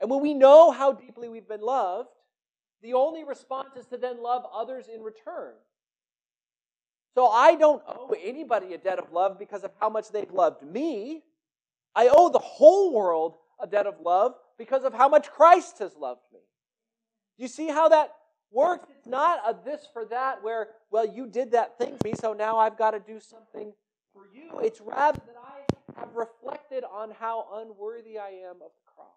And 0.00 0.10
when 0.10 0.20
we 0.20 0.34
know 0.34 0.70
how 0.70 0.92
deeply 0.92 1.28
we've 1.28 1.48
been 1.48 1.62
loved, 1.62 2.10
the 2.82 2.92
only 2.92 3.24
response 3.24 3.76
is 3.76 3.86
to 3.86 3.96
then 3.96 4.22
love 4.22 4.44
others 4.52 4.86
in 4.92 5.00
return. 5.00 5.54
So 7.14 7.28
I 7.28 7.54
don't 7.54 7.82
owe 7.86 8.14
anybody 8.22 8.74
a 8.74 8.78
debt 8.78 8.98
of 8.98 9.12
love 9.12 9.38
because 9.38 9.64
of 9.64 9.70
how 9.80 9.88
much 9.88 10.10
they've 10.10 10.30
loved 10.30 10.62
me. 10.62 11.22
I 11.94 12.08
owe 12.12 12.28
the 12.28 12.40
whole 12.40 12.92
world 12.92 13.36
a 13.60 13.66
debt 13.66 13.86
of 13.86 14.00
love 14.00 14.34
because 14.58 14.84
of 14.84 14.92
how 14.92 15.08
much 15.08 15.30
Christ 15.30 15.78
has 15.78 15.96
loved 15.96 16.22
me. 16.32 16.40
You 17.38 17.48
see 17.48 17.68
how 17.68 17.88
that 17.88 18.12
works. 18.54 18.88
It's 18.96 19.06
not 19.06 19.40
a 19.46 19.54
this 19.64 19.86
for 19.92 20.04
that 20.06 20.42
where, 20.42 20.68
well, 20.90 21.06
you 21.06 21.26
did 21.26 21.52
that 21.52 21.76
thing 21.78 21.96
for 22.00 22.08
me, 22.08 22.14
so 22.18 22.32
now 22.32 22.58
I've 22.58 22.78
got 22.78 22.92
to 22.92 23.00
do 23.00 23.20
something 23.20 23.72
for 24.12 24.22
you. 24.32 24.60
It's 24.60 24.80
rather 24.80 25.20
that 25.26 25.36
I 25.36 26.00
have 26.00 26.14
reflected 26.14 26.84
on 26.84 27.10
how 27.10 27.46
unworthy 27.54 28.18
I 28.18 28.28
am 28.48 28.56
of 28.56 28.70
the 28.70 28.92
cross, 28.94 29.08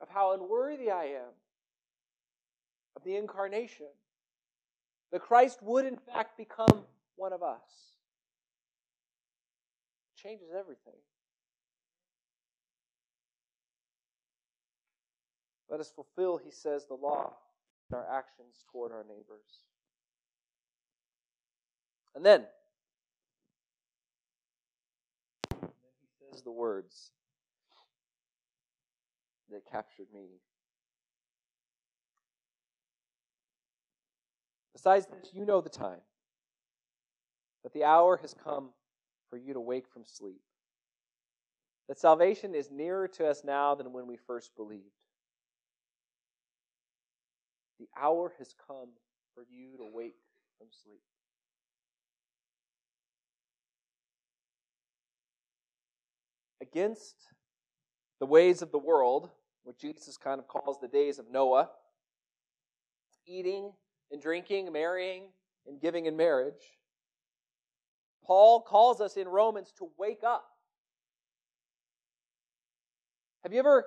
of 0.00 0.08
how 0.08 0.34
unworthy 0.34 0.90
I 0.90 1.04
am 1.04 1.32
of 2.96 3.04
the 3.04 3.16
incarnation. 3.16 3.86
That 5.12 5.22
Christ 5.22 5.62
would, 5.62 5.86
in 5.86 5.96
fact, 5.96 6.36
become 6.36 6.84
one 7.14 7.32
of 7.32 7.42
us. 7.42 7.60
It 10.10 10.20
changes 10.20 10.48
everything. 10.50 10.98
Let 15.70 15.80
us 15.80 15.90
fulfill, 15.90 16.36
he 16.36 16.50
says, 16.50 16.86
the 16.86 16.94
law 16.94 17.34
in 17.90 17.96
our 17.96 18.06
actions 18.10 18.64
toward 18.70 18.92
our 18.92 19.04
neighbors. 19.04 19.64
And 22.14 22.24
then, 22.24 22.44
he 25.50 25.56
says 26.30 26.42
the 26.42 26.50
words 26.50 27.10
that 29.50 29.66
captured 29.70 30.06
me. 30.14 30.40
Besides 34.72 35.06
this, 35.06 35.30
you 35.32 35.44
know 35.44 35.60
the 35.60 35.68
time, 35.68 36.00
that 37.62 37.72
the 37.72 37.84
hour 37.84 38.16
has 38.18 38.34
come 38.44 38.70
for 39.30 39.36
you 39.36 39.52
to 39.54 39.60
wake 39.60 39.88
from 39.88 40.04
sleep, 40.04 40.40
that 41.88 41.98
salvation 41.98 42.54
is 42.54 42.70
nearer 42.70 43.08
to 43.08 43.26
us 43.26 43.42
now 43.44 43.74
than 43.74 43.92
when 43.92 44.06
we 44.06 44.16
first 44.16 44.54
believed. 44.56 44.84
The 47.78 47.88
hour 48.00 48.32
has 48.38 48.54
come 48.66 48.88
for 49.34 49.44
you 49.50 49.76
to 49.78 49.84
wake 49.92 50.16
from 50.58 50.68
sleep. 50.70 51.00
Against 56.62 57.16
the 58.18 58.26
ways 58.26 58.62
of 58.62 58.72
the 58.72 58.78
world, 58.78 59.30
what 59.64 59.78
Jesus 59.78 60.16
kind 60.16 60.40
of 60.40 60.48
calls 60.48 60.78
the 60.80 60.88
days 60.88 61.18
of 61.18 61.30
Noah, 61.30 61.70
eating 63.26 63.72
and 64.10 64.22
drinking, 64.22 64.72
marrying 64.72 65.24
and 65.66 65.80
giving 65.80 66.06
in 66.06 66.16
marriage, 66.16 66.78
Paul 68.24 68.60
calls 68.60 69.00
us 69.00 69.16
in 69.16 69.28
Romans 69.28 69.72
to 69.78 69.90
wake 69.98 70.22
up. 70.26 70.44
Have 73.42 73.52
you 73.52 73.58
ever 73.58 73.86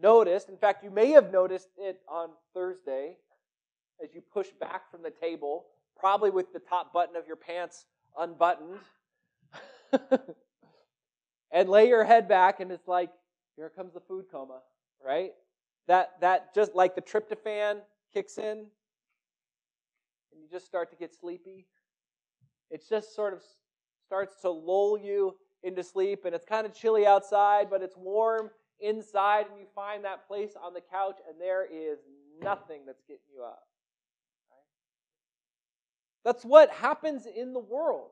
noticed, 0.00 0.48
in 0.48 0.56
fact, 0.56 0.84
you 0.84 0.90
may 0.90 1.10
have 1.10 1.32
noticed 1.32 1.68
it 1.76 2.00
on 2.08 2.30
Thursday, 2.54 3.16
as 4.02 4.14
you 4.14 4.20
push 4.20 4.48
back 4.60 4.90
from 4.90 5.02
the 5.02 5.10
table, 5.10 5.66
probably 5.98 6.30
with 6.30 6.52
the 6.52 6.58
top 6.60 6.92
button 6.92 7.16
of 7.16 7.26
your 7.26 7.36
pants 7.36 7.86
unbuttoned, 8.18 8.78
and 11.52 11.68
lay 11.68 11.88
your 11.88 12.04
head 12.04 12.28
back, 12.28 12.60
and 12.60 12.70
it's 12.72 12.88
like, 12.88 13.10
here 13.56 13.68
comes 13.68 13.94
the 13.94 14.00
food 14.00 14.26
coma, 14.30 14.60
right? 15.04 15.32
that, 15.90 16.12
that 16.20 16.54
just 16.54 16.76
like 16.76 16.94
the 16.94 17.02
tryptophan 17.02 17.78
kicks 18.14 18.38
in 18.38 18.58
and 18.58 20.40
you 20.40 20.46
just 20.48 20.64
start 20.64 20.88
to 20.90 20.96
get 20.96 21.12
sleepy. 21.12 21.66
It 22.70 22.88
just 22.88 23.14
sort 23.16 23.32
of 23.32 23.42
starts 24.06 24.40
to 24.42 24.50
lull 24.50 24.96
you 24.96 25.34
into 25.64 25.82
sleep, 25.82 26.24
and 26.24 26.34
it's 26.34 26.44
kind 26.44 26.64
of 26.64 26.72
chilly 26.72 27.06
outside, 27.06 27.68
but 27.68 27.82
it's 27.82 27.96
warm 27.96 28.50
inside, 28.78 29.46
and 29.50 29.58
you 29.58 29.66
find 29.74 30.04
that 30.04 30.28
place 30.28 30.52
on 30.62 30.74
the 30.74 30.80
couch, 30.80 31.18
and 31.28 31.40
there 31.40 31.66
is 31.66 31.98
nothing 32.40 32.82
that's 32.86 33.02
getting 33.02 33.26
you 33.34 33.42
up. 33.42 33.64
That's 36.24 36.44
what 36.44 36.70
happens 36.70 37.26
in 37.26 37.52
the 37.52 37.60
world. 37.60 38.10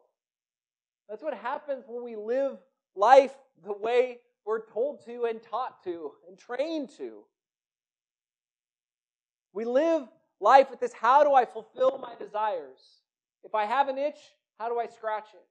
That's 1.09 1.23
what 1.23 1.35
happens 1.35 1.85
when 1.87 2.05
we 2.05 2.17
live 2.17 2.59
life 2.95 3.35
the 3.65 3.73
way 3.73 4.19
we're 4.45 4.67
told 4.67 5.05
to 5.05 5.25
and 5.25 5.43
taught 5.43 5.83
to 5.85 6.12
and 6.29 6.38
trained 6.38 6.91
to. 6.99 7.25
We 9.53 9.65
live 9.65 10.09
life 10.41 10.71
with 10.71 10.81
this 10.81 10.93
how 10.93 11.25
do 11.25 11.33
I 11.33 11.45
fulfill 11.45 11.99
my 11.99 12.15
desires? 12.15 12.79
If 13.45 13.55
I 13.55 13.65
have 13.65 13.88
an 13.88 13.99
itch, 13.99 14.19
how 14.59 14.69
do 14.69 14.79
I 14.79 14.87
scratch 14.87 15.29
it? 15.35 15.47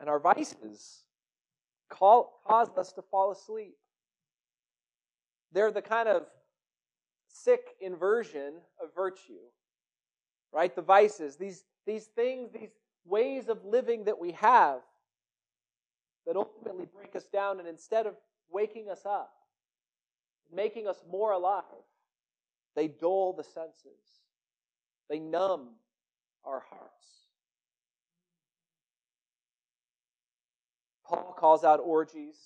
And 0.00 0.08
our 0.08 0.18
vices 0.18 1.04
call, 1.88 2.40
cause 2.46 2.68
us 2.76 2.92
to 2.94 3.02
fall 3.02 3.30
asleep. 3.30 3.76
They're 5.52 5.70
the 5.70 5.82
kind 5.82 6.08
of 6.08 6.26
sick 7.32 7.74
inversion 7.80 8.54
of 8.82 8.94
virtue, 8.94 9.40
right? 10.52 10.74
The 10.74 10.82
vices, 10.82 11.36
these, 11.36 11.64
these 11.86 12.04
things, 12.04 12.50
these 12.52 12.70
ways 13.04 13.48
of 13.48 13.64
living 13.64 14.04
that 14.04 14.18
we 14.18 14.32
have 14.32 14.80
that 16.26 16.36
ultimately 16.36 16.86
break 16.94 17.16
us 17.16 17.26
down, 17.26 17.58
and 17.58 17.66
instead 17.68 18.06
of 18.06 18.14
waking 18.50 18.88
us 18.88 19.04
up, 19.04 19.32
making 20.54 20.86
us 20.86 21.02
more 21.10 21.32
alive, 21.32 21.64
they 22.76 22.86
dull 22.86 23.32
the 23.32 23.42
senses, 23.42 24.20
they 25.10 25.18
numb 25.18 25.70
our 26.44 26.62
hearts. 26.70 27.06
Paul 31.04 31.34
calls 31.36 31.64
out 31.64 31.80
orgies, 31.82 32.36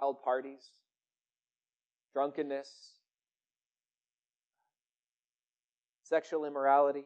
wild 0.00 0.22
parties, 0.22 0.70
drunkenness, 2.14 2.70
sexual 6.04 6.44
immorality, 6.44 7.04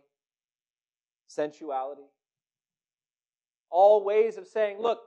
sensuality. 1.26 2.06
All 3.70 4.04
ways 4.04 4.36
of 4.36 4.46
saying, 4.46 4.78
look, 4.80 5.00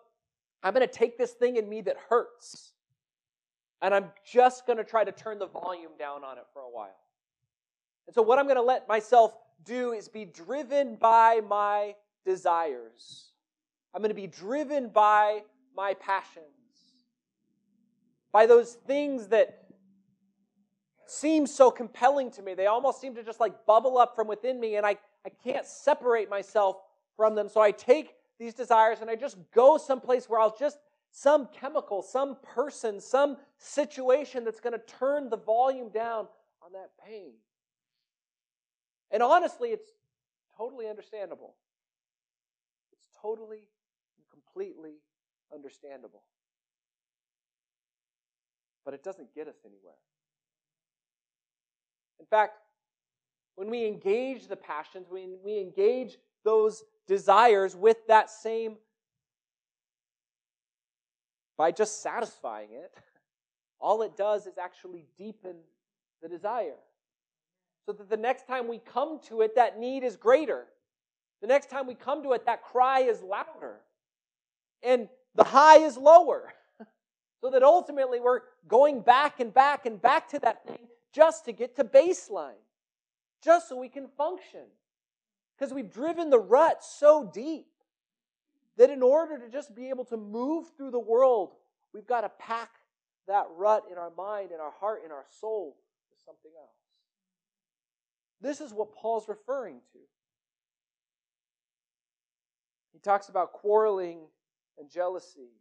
I'm 0.64 0.74
going 0.74 0.88
to 0.88 0.94
take 0.94 1.18
this 1.18 1.32
thing 1.32 1.56
in 1.56 1.70
me 1.70 1.82
that 1.82 1.98
hurts, 2.10 2.74
and 3.82 3.94
I'm 3.94 4.12
just 4.26 4.66
going 4.66 4.78
to 4.78 4.84
try 4.84 5.04
to 5.04 5.12
turn 5.12 5.40
the 5.40 5.48
volume 5.48 5.92
down 5.98 6.24
on 6.24 6.38
it 6.38 6.46
for 6.54 6.62
a 6.62 6.70
while. 6.70 7.00
And 8.08 8.14
so, 8.14 8.22
what 8.22 8.40
I'm 8.40 8.46
going 8.46 8.58
to 8.58 8.62
let 8.62 8.88
myself 8.88 9.34
do 9.64 9.94
is 9.94 10.08
be 10.08 10.26
driven 10.26 10.96
by 10.96 11.42
my 11.48 11.96
desires. 12.26 13.32
I'm 13.94 14.02
going 14.02 14.10
to 14.10 14.16
be 14.16 14.28
driven 14.28 14.90
by 14.90 15.42
my 15.76 15.94
passions, 15.96 16.46
by 18.32 18.46
those 18.46 18.74
things 18.74 19.28
that 19.28 19.61
seem 21.12 21.46
so 21.46 21.70
compelling 21.70 22.32
to 22.32 22.42
me. 22.42 22.54
They 22.54 22.68
almost 22.68 23.02
seem 23.02 23.16
to 23.16 23.24
just 23.24 23.40
like 23.40 23.66
bubble 23.66 23.98
up 23.98 24.16
from 24.16 24.28
within 24.28 24.60
me, 24.60 24.76
and 24.78 24.86
I, 24.86 24.98
I 25.26 25.30
can't 25.44 25.66
separate 25.66 26.30
myself 26.30 26.78
from 27.18 27.36
them. 27.36 27.50
So 27.50 27.62
I 27.62 27.72
take 27.72 28.16
these 28.40 28.54
desires 28.54 29.00
and 29.02 29.10
I 29.10 29.16
just 29.16 29.38
go 29.54 29.78
someplace 29.78 30.30
where 30.30 30.40
I'll 30.40 30.56
just, 30.58 30.78
some 31.12 31.48
chemical, 31.48 32.02
some 32.02 32.38
person, 32.42 33.02
some 33.02 33.38
situation 33.58 34.46
that's 34.46 34.60
going 34.60 34.74
to 34.74 34.80
turn 35.00 35.30
the 35.30 35.38
volume 35.38 35.90
down 35.90 36.28
on 36.64 36.72
that 36.74 36.92
pain. 37.06 37.34
And 39.12 39.22
honestly, 39.22 39.70
it's 39.70 39.92
totally 40.58 40.88
understandable. 40.88 41.56
It's 42.94 43.06
totally 43.22 43.68
and 44.18 44.26
completely 44.32 44.94
understandable. 45.54 46.24
But 48.86 48.94
it 48.94 49.04
doesn't 49.04 49.36
get 49.36 49.48
us 49.48 49.58
anywhere. 49.66 49.96
In 52.22 52.28
fact, 52.28 52.54
when 53.56 53.70
we 53.70 53.86
engage 53.86 54.48
the 54.48 54.56
passions, 54.56 55.08
when 55.10 55.38
we 55.44 55.60
engage 55.60 56.18
those 56.46 56.84
desires 57.08 57.76
with 57.76 57.98
that 58.08 58.30
same, 58.30 58.78
by 61.58 61.72
just 61.72 62.02
satisfying 62.02 62.70
it, 62.72 62.92
all 63.80 64.04
it 64.04 64.16
does 64.16 64.46
is 64.46 64.60
actually 64.60 65.06
deepen 65.18 65.56
the 66.22 66.30
desire. 66.30 66.78
So 67.88 67.92
that 67.94 68.08
the 68.08 68.18
next 68.18 68.48
time 68.48 68.68
we 68.68 68.78
come 68.78 69.20
to 69.28 69.42
it, 69.42 69.56
that 69.56 69.80
need 69.80 70.04
is 70.04 70.16
greater. 70.16 70.66
The 71.42 71.48
next 71.48 71.72
time 71.72 71.88
we 71.88 71.96
come 71.96 72.22
to 72.22 72.34
it, 72.34 72.46
that 72.46 72.64
cry 72.64 73.00
is 73.00 73.24
louder. 73.24 73.80
And 74.84 75.10
the 75.34 75.44
high 75.44 75.80
is 75.80 75.98
lower. 75.98 76.54
So 77.44 77.50
that 77.50 77.64
ultimately 77.64 78.20
we're 78.20 78.42
going 78.68 79.02
back 79.02 79.40
and 79.40 79.52
back 79.52 79.88
and 79.88 80.00
back 80.00 80.30
to 80.30 80.38
that 80.42 80.64
thing 80.68 80.88
just 81.14 81.46
to 81.46 81.52
get 81.52 81.76
to 81.76 81.84
baseline, 81.84 82.62
just 83.44 83.70
so 83.70 83.78
we 83.78 83.90
can 83.90 84.08
function. 84.08 84.66
Because 85.58 85.74
we've 85.74 85.92
driven 85.92 86.30
the 86.30 86.40
rut 86.40 86.84
so 86.84 87.30
deep 87.34 87.68
that 88.78 88.90
in 88.90 89.04
order 89.04 89.38
to 89.38 89.50
just 89.50 89.76
be 89.76 89.90
able 89.90 90.06
to 90.06 90.18
move 90.18 90.68
through 90.76 90.92
the 90.92 91.00
world, 91.00 91.54
we've 91.94 92.08
got 92.08 92.22
to 92.22 92.30
pack 92.40 92.70
that 93.28 93.46
rut 93.56 93.84
in 93.92 93.98
our 93.98 94.12
mind, 94.18 94.52
in 94.52 94.60
our 94.60 94.72
heart, 94.80 95.02
in 95.06 95.12
our 95.12 95.26
soul 95.40 95.78
with 96.10 96.20
something 96.26 96.52
else. 96.58 96.70
This 98.42 98.60
is 98.60 98.74
what 98.74 98.94
Paul's 98.94 99.28
referring 99.28 99.82
to. 99.94 100.00
He 102.92 103.00
talks 103.00 103.30
about 103.30 103.54
quarreling 103.54 104.22
and 104.80 104.90
jealousy 104.90 105.52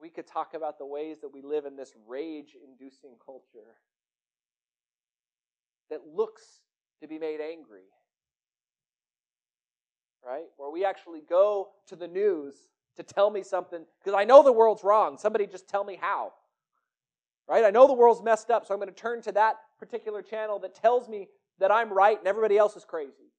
we 0.00 0.08
could 0.08 0.26
talk 0.26 0.54
about 0.54 0.78
the 0.78 0.86
ways 0.86 1.18
that 1.20 1.32
we 1.32 1.42
live 1.42 1.64
in 1.64 1.76
this 1.76 1.92
rage 2.06 2.56
inducing 2.62 3.16
culture 3.24 3.76
that 5.90 6.00
looks 6.14 6.42
to 7.00 7.08
be 7.08 7.18
made 7.18 7.40
angry. 7.40 7.82
Right? 10.24 10.44
Where 10.56 10.70
we 10.70 10.84
actually 10.84 11.22
go 11.28 11.68
to 11.88 11.96
the 11.96 12.08
news 12.08 12.54
to 12.96 13.02
tell 13.02 13.30
me 13.30 13.42
something, 13.42 13.84
because 14.00 14.18
I 14.18 14.24
know 14.24 14.42
the 14.42 14.52
world's 14.52 14.82
wrong. 14.82 15.18
Somebody 15.18 15.46
just 15.46 15.68
tell 15.68 15.84
me 15.84 15.96
how. 16.00 16.32
Right? 17.48 17.64
I 17.64 17.70
know 17.70 17.86
the 17.86 17.94
world's 17.94 18.22
messed 18.22 18.50
up, 18.50 18.66
so 18.66 18.74
I'm 18.74 18.80
going 18.80 18.92
to 18.92 19.00
turn 19.00 19.22
to 19.22 19.32
that 19.32 19.56
particular 19.78 20.20
channel 20.20 20.58
that 20.60 20.74
tells 20.74 21.08
me 21.08 21.28
that 21.60 21.70
I'm 21.70 21.92
right 21.92 22.18
and 22.18 22.26
everybody 22.26 22.58
else 22.58 22.76
is 22.76 22.84
crazy. 22.84 23.32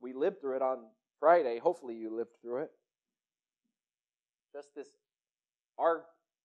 We 0.00 0.12
lived 0.12 0.40
through 0.40 0.56
it 0.56 0.62
on 0.62 0.78
Friday. 1.22 1.60
Hopefully, 1.60 1.94
you 1.94 2.12
lived 2.12 2.32
through 2.42 2.64
it. 2.64 2.70
Just 4.52 4.74
this, 4.74 4.88
our 5.78 6.02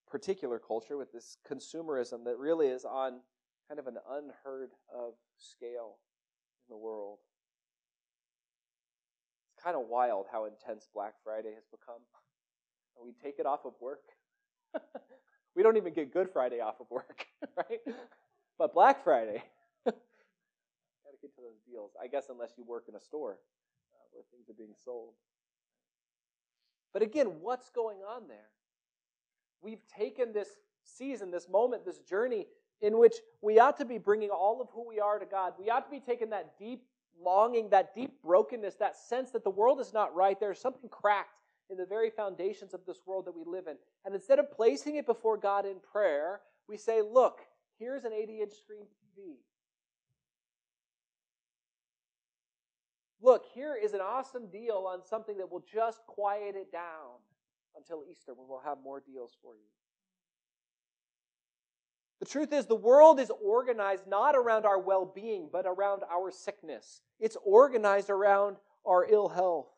particular 0.08 0.60
culture 0.60 0.96
with 0.96 1.10
this 1.12 1.36
consumerism 1.50 2.24
that 2.26 2.38
really 2.38 2.68
is 2.68 2.84
on 2.84 3.18
kind 3.68 3.80
of 3.80 3.88
an 3.88 3.96
unheard 4.08 4.70
of 4.94 5.14
scale 5.36 5.96
in 6.68 6.72
the 6.72 6.76
world. 6.76 7.18
It's 9.52 9.64
kind 9.64 9.74
of 9.74 9.88
wild 9.88 10.26
how 10.30 10.44
intense 10.44 10.86
Black 10.94 11.14
Friday 11.24 11.54
has 11.56 11.64
become. 11.72 12.02
We 13.04 13.14
take 13.20 13.40
it 13.40 13.46
off 13.46 13.64
of 13.64 13.72
work. 13.80 14.04
we 15.56 15.64
don't 15.64 15.76
even 15.76 15.92
get 15.92 16.12
Good 16.12 16.30
Friday 16.32 16.60
off 16.60 16.76
of 16.78 16.86
work, 16.88 17.26
right? 17.56 17.80
But 18.56 18.74
Black 18.74 19.02
Friday, 19.02 19.42
got 19.84 19.94
to 19.94 21.18
get 21.20 21.34
to 21.34 21.40
those 21.40 21.58
deals. 21.68 21.90
I 22.00 22.06
guess 22.06 22.26
unless 22.30 22.52
you 22.56 22.62
work 22.62 22.84
in 22.88 22.94
a 22.94 23.00
store 23.00 23.38
where 24.18 24.24
things 24.32 24.50
are 24.50 24.58
being 24.58 24.74
sold. 24.84 25.12
But 26.92 27.02
again, 27.02 27.26
what's 27.40 27.70
going 27.70 27.98
on 27.98 28.26
there? 28.26 28.50
We've 29.62 29.86
taken 29.96 30.32
this 30.32 30.48
season, 30.82 31.30
this 31.30 31.48
moment, 31.48 31.84
this 31.84 32.00
journey 32.00 32.46
in 32.80 32.98
which 32.98 33.14
we 33.42 33.60
ought 33.60 33.76
to 33.78 33.84
be 33.84 33.98
bringing 33.98 34.30
all 34.30 34.60
of 34.60 34.68
who 34.72 34.88
we 34.88 34.98
are 34.98 35.18
to 35.18 35.26
God. 35.26 35.52
We 35.58 35.70
ought 35.70 35.84
to 35.84 35.90
be 35.90 36.00
taking 36.00 36.30
that 36.30 36.58
deep 36.58 36.82
longing, 37.22 37.70
that 37.70 37.94
deep 37.94 38.20
brokenness, 38.22 38.74
that 38.76 38.96
sense 38.96 39.30
that 39.32 39.44
the 39.44 39.50
world 39.50 39.80
is 39.80 39.92
not 39.92 40.14
right. 40.14 40.38
There's 40.38 40.60
something 40.60 40.88
cracked 40.88 41.40
in 41.70 41.76
the 41.76 41.86
very 41.86 42.10
foundations 42.10 42.74
of 42.74 42.80
this 42.86 42.98
world 43.06 43.26
that 43.26 43.36
we 43.36 43.44
live 43.44 43.66
in. 43.68 43.76
And 44.04 44.14
instead 44.14 44.38
of 44.40 44.50
placing 44.50 44.96
it 44.96 45.06
before 45.06 45.36
God 45.36 45.66
in 45.66 45.76
prayer, 45.92 46.40
we 46.68 46.76
say, 46.76 47.02
Look, 47.02 47.40
here's 47.78 48.04
an 48.04 48.12
80 48.12 48.40
inch 48.40 48.52
screen 48.54 48.82
TV. 48.82 49.36
Look, 53.20 53.46
here 53.52 53.74
is 53.74 53.94
an 53.94 54.00
awesome 54.00 54.48
deal 54.48 54.86
on 54.88 55.04
something 55.04 55.38
that 55.38 55.50
will 55.50 55.64
just 55.72 56.00
quiet 56.06 56.54
it 56.54 56.70
down 56.70 57.18
until 57.76 58.04
Easter 58.10 58.32
when 58.34 58.48
we'll 58.48 58.62
have 58.64 58.78
more 58.82 59.00
deals 59.00 59.36
for 59.42 59.54
you. 59.54 59.68
The 62.20 62.26
truth 62.26 62.52
is, 62.52 62.66
the 62.66 62.74
world 62.74 63.20
is 63.20 63.30
organized 63.42 64.06
not 64.06 64.34
around 64.34 64.66
our 64.66 64.78
well 64.78 65.04
being, 65.04 65.48
but 65.52 65.66
around 65.66 66.02
our 66.10 66.30
sickness. 66.30 67.00
It's 67.20 67.36
organized 67.44 68.10
around 68.10 68.56
our 68.84 69.06
ill 69.08 69.28
health. 69.28 69.68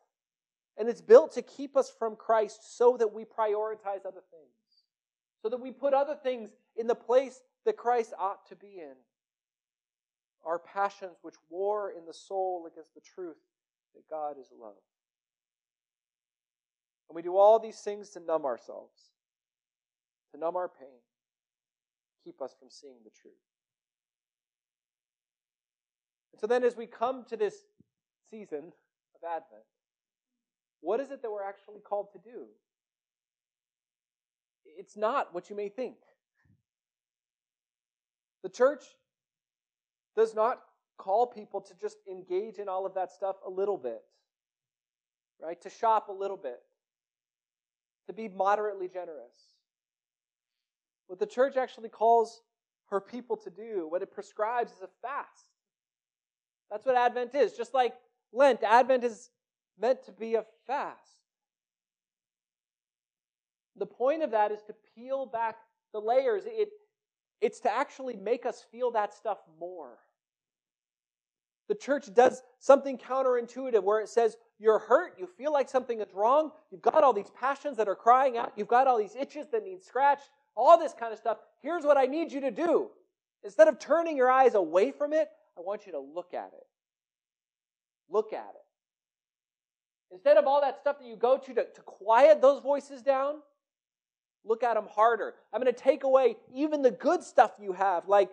And 0.77 0.89
it's 0.89 1.01
built 1.01 1.33
to 1.33 1.41
keep 1.41 1.77
us 1.77 1.91
from 1.99 2.15
Christ 2.15 2.77
so 2.77 2.97
that 2.97 3.13
we 3.13 3.25
prioritize 3.25 4.05
other 4.05 4.23
things, 4.31 4.85
so 5.41 5.49
that 5.49 5.59
we 5.59 5.71
put 5.71 5.93
other 5.93 6.15
things 6.15 6.49
in 6.75 6.87
the 6.87 6.95
place 6.95 7.41
that 7.65 7.77
Christ 7.77 8.13
ought 8.17 8.47
to 8.47 8.55
be 8.55 8.79
in. 8.79 8.95
Our 10.45 10.59
passions, 10.59 11.17
which 11.21 11.35
war 11.49 11.91
in 11.95 12.05
the 12.05 12.13
soul 12.13 12.67
against 12.71 12.93
the 12.95 13.01
truth 13.01 13.37
that 13.95 14.09
God 14.09 14.37
is 14.39 14.47
love. 14.59 14.81
And 17.09 17.15
we 17.15 17.21
do 17.21 17.37
all 17.37 17.59
these 17.59 17.79
things 17.79 18.09
to 18.11 18.19
numb 18.19 18.45
ourselves, 18.45 19.11
to 20.31 20.39
numb 20.39 20.55
our 20.55 20.69
pain, 20.69 20.99
keep 22.23 22.41
us 22.41 22.55
from 22.57 22.69
seeing 22.69 22.95
the 23.03 23.09
truth. 23.09 23.33
And 26.31 26.39
so 26.39 26.47
then, 26.47 26.63
as 26.63 26.77
we 26.77 26.87
come 26.87 27.25
to 27.29 27.35
this 27.35 27.55
season 28.29 28.71
of 29.13 29.29
Advent, 29.29 29.65
what 30.79 30.99
is 30.99 31.11
it 31.11 31.21
that 31.21 31.31
we're 31.31 31.43
actually 31.43 31.81
called 31.81 32.07
to 32.13 32.19
do? 32.19 32.45
It's 34.77 34.95
not 34.97 35.33
what 35.33 35.49
you 35.49 35.55
may 35.55 35.69
think. 35.69 35.97
The 38.41 38.49
church 38.49 38.85
does 40.21 40.35
not 40.35 40.61
call 40.99 41.25
people 41.25 41.59
to 41.61 41.73
just 41.81 41.97
engage 42.09 42.59
in 42.59 42.69
all 42.69 42.85
of 42.85 42.93
that 42.93 43.11
stuff 43.11 43.37
a 43.45 43.49
little 43.49 43.77
bit, 43.77 44.03
right? 45.41 45.59
To 45.61 45.69
shop 45.69 46.09
a 46.09 46.11
little 46.11 46.37
bit, 46.37 46.61
to 48.05 48.13
be 48.13 48.27
moderately 48.27 48.87
generous. 48.87 49.35
What 51.07 51.17
the 51.17 51.25
church 51.25 51.57
actually 51.57 51.89
calls 51.89 52.43
her 52.91 53.01
people 53.01 53.35
to 53.37 53.49
do, 53.49 53.87
what 53.89 54.03
it 54.03 54.11
prescribes, 54.11 54.71
is 54.73 54.81
a 54.83 54.89
fast. 55.01 55.47
That's 56.69 56.85
what 56.85 56.95
Advent 56.95 57.33
is. 57.33 57.53
Just 57.53 57.73
like 57.73 57.95
Lent, 58.31 58.61
Advent 58.61 59.03
is 59.03 59.31
meant 59.79 60.03
to 60.03 60.11
be 60.11 60.35
a 60.35 60.45
fast. 60.67 60.99
The 63.75 63.87
point 63.87 64.21
of 64.21 64.31
that 64.31 64.51
is 64.51 64.61
to 64.67 64.75
peel 64.93 65.25
back 65.25 65.55
the 65.93 65.99
layers. 65.99 66.43
It, 66.45 66.69
it's 67.41 67.59
to 67.61 67.75
actually 67.75 68.17
make 68.17 68.45
us 68.45 68.63
feel 68.71 68.91
that 68.91 69.15
stuff 69.15 69.39
more. 69.59 69.97
The 71.71 71.75
church 71.75 72.13
does 72.13 72.43
something 72.59 72.97
counterintuitive 72.97 73.81
where 73.81 74.01
it 74.01 74.09
says, 74.09 74.35
You're 74.59 74.77
hurt, 74.77 75.13
you 75.17 75.25
feel 75.25 75.53
like 75.53 75.69
something 75.69 76.01
is 76.01 76.13
wrong, 76.13 76.51
you've 76.69 76.81
got 76.81 77.01
all 77.01 77.13
these 77.13 77.31
passions 77.39 77.77
that 77.77 77.87
are 77.87 77.95
crying 77.95 78.37
out, 78.37 78.51
you've 78.57 78.67
got 78.67 78.87
all 78.87 78.97
these 78.97 79.15
itches 79.15 79.47
that 79.53 79.63
need 79.63 79.81
scratched, 79.81 80.29
all 80.53 80.77
this 80.77 80.93
kind 80.93 81.13
of 81.13 81.19
stuff. 81.19 81.37
Here's 81.61 81.85
what 81.85 81.95
I 81.95 82.07
need 82.07 82.29
you 82.29 82.41
to 82.41 82.51
do. 82.51 82.89
Instead 83.45 83.69
of 83.69 83.79
turning 83.79 84.17
your 84.17 84.29
eyes 84.29 84.53
away 84.53 84.91
from 84.91 85.13
it, 85.13 85.29
I 85.57 85.61
want 85.61 85.85
you 85.85 85.93
to 85.93 85.99
look 86.01 86.33
at 86.33 86.51
it. 86.53 86.67
Look 88.09 88.33
at 88.33 88.51
it. 88.53 88.65
Instead 90.11 90.35
of 90.35 90.47
all 90.47 90.59
that 90.59 90.77
stuff 90.77 90.99
that 90.99 91.07
you 91.07 91.15
go 91.15 91.37
to 91.37 91.53
to, 91.53 91.63
to 91.63 91.81
quiet 91.83 92.41
those 92.41 92.61
voices 92.61 93.01
down, 93.01 93.35
look 94.43 94.61
at 94.61 94.73
them 94.73 94.87
harder. 94.93 95.35
I'm 95.53 95.61
going 95.61 95.73
to 95.73 95.81
take 95.81 96.03
away 96.03 96.35
even 96.53 96.81
the 96.81 96.91
good 96.91 97.23
stuff 97.23 97.53
you 97.61 97.71
have, 97.71 98.09
like, 98.09 98.29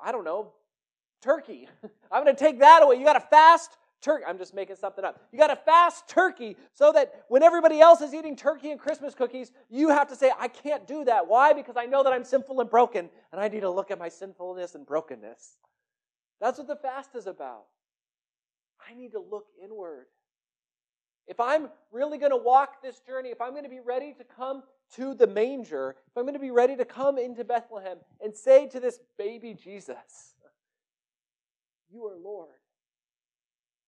I 0.00 0.12
don't 0.12 0.24
know, 0.24 0.52
turkey. 1.22 1.68
I'm 2.12 2.24
going 2.24 2.34
to 2.34 2.44
take 2.44 2.60
that 2.60 2.82
away. 2.82 2.96
You 2.96 3.04
got 3.04 3.14
to 3.14 3.20
fast 3.20 3.76
turkey. 4.00 4.24
I'm 4.26 4.38
just 4.38 4.54
making 4.54 4.76
something 4.76 5.04
up. 5.04 5.20
You 5.32 5.38
got 5.38 5.48
to 5.48 5.56
fast 5.56 6.08
turkey 6.08 6.56
so 6.72 6.92
that 6.92 7.24
when 7.28 7.42
everybody 7.42 7.80
else 7.80 8.00
is 8.00 8.14
eating 8.14 8.36
turkey 8.36 8.70
and 8.70 8.80
Christmas 8.80 9.14
cookies, 9.14 9.52
you 9.68 9.88
have 9.88 10.08
to 10.08 10.16
say, 10.16 10.30
I 10.38 10.48
can't 10.48 10.86
do 10.86 11.04
that. 11.04 11.26
Why? 11.26 11.52
Because 11.52 11.76
I 11.76 11.86
know 11.86 12.02
that 12.04 12.12
I'm 12.12 12.24
sinful 12.24 12.60
and 12.60 12.70
broken, 12.70 13.10
and 13.32 13.40
I 13.40 13.48
need 13.48 13.60
to 13.60 13.70
look 13.70 13.90
at 13.90 13.98
my 13.98 14.08
sinfulness 14.08 14.74
and 14.74 14.86
brokenness. 14.86 15.58
That's 16.40 16.58
what 16.58 16.68
the 16.68 16.76
fast 16.76 17.14
is 17.14 17.26
about. 17.26 17.64
I 18.88 18.94
need 18.94 19.12
to 19.12 19.20
look 19.20 19.46
inward. 19.62 20.06
If 21.26 21.40
I'm 21.40 21.68
really 21.90 22.18
going 22.18 22.30
to 22.30 22.36
walk 22.36 22.82
this 22.82 23.00
journey, 23.00 23.30
if 23.30 23.40
I'm 23.40 23.50
going 23.50 23.64
to 23.64 23.68
be 23.70 23.80
ready 23.80 24.14
to 24.18 24.24
come 24.24 24.62
to 24.94 25.14
the 25.14 25.26
manger, 25.26 25.96
if 26.06 26.16
I'm 26.16 26.22
going 26.22 26.34
to 26.34 26.40
be 26.40 26.52
ready 26.52 26.76
to 26.76 26.84
come 26.84 27.18
into 27.18 27.42
Bethlehem 27.42 27.98
and 28.22 28.34
say 28.34 28.68
to 28.68 28.78
this 28.78 29.00
baby 29.18 29.54
Jesus, 29.54 30.35
You 31.92 32.04
are 32.06 32.16
Lord. 32.16 32.50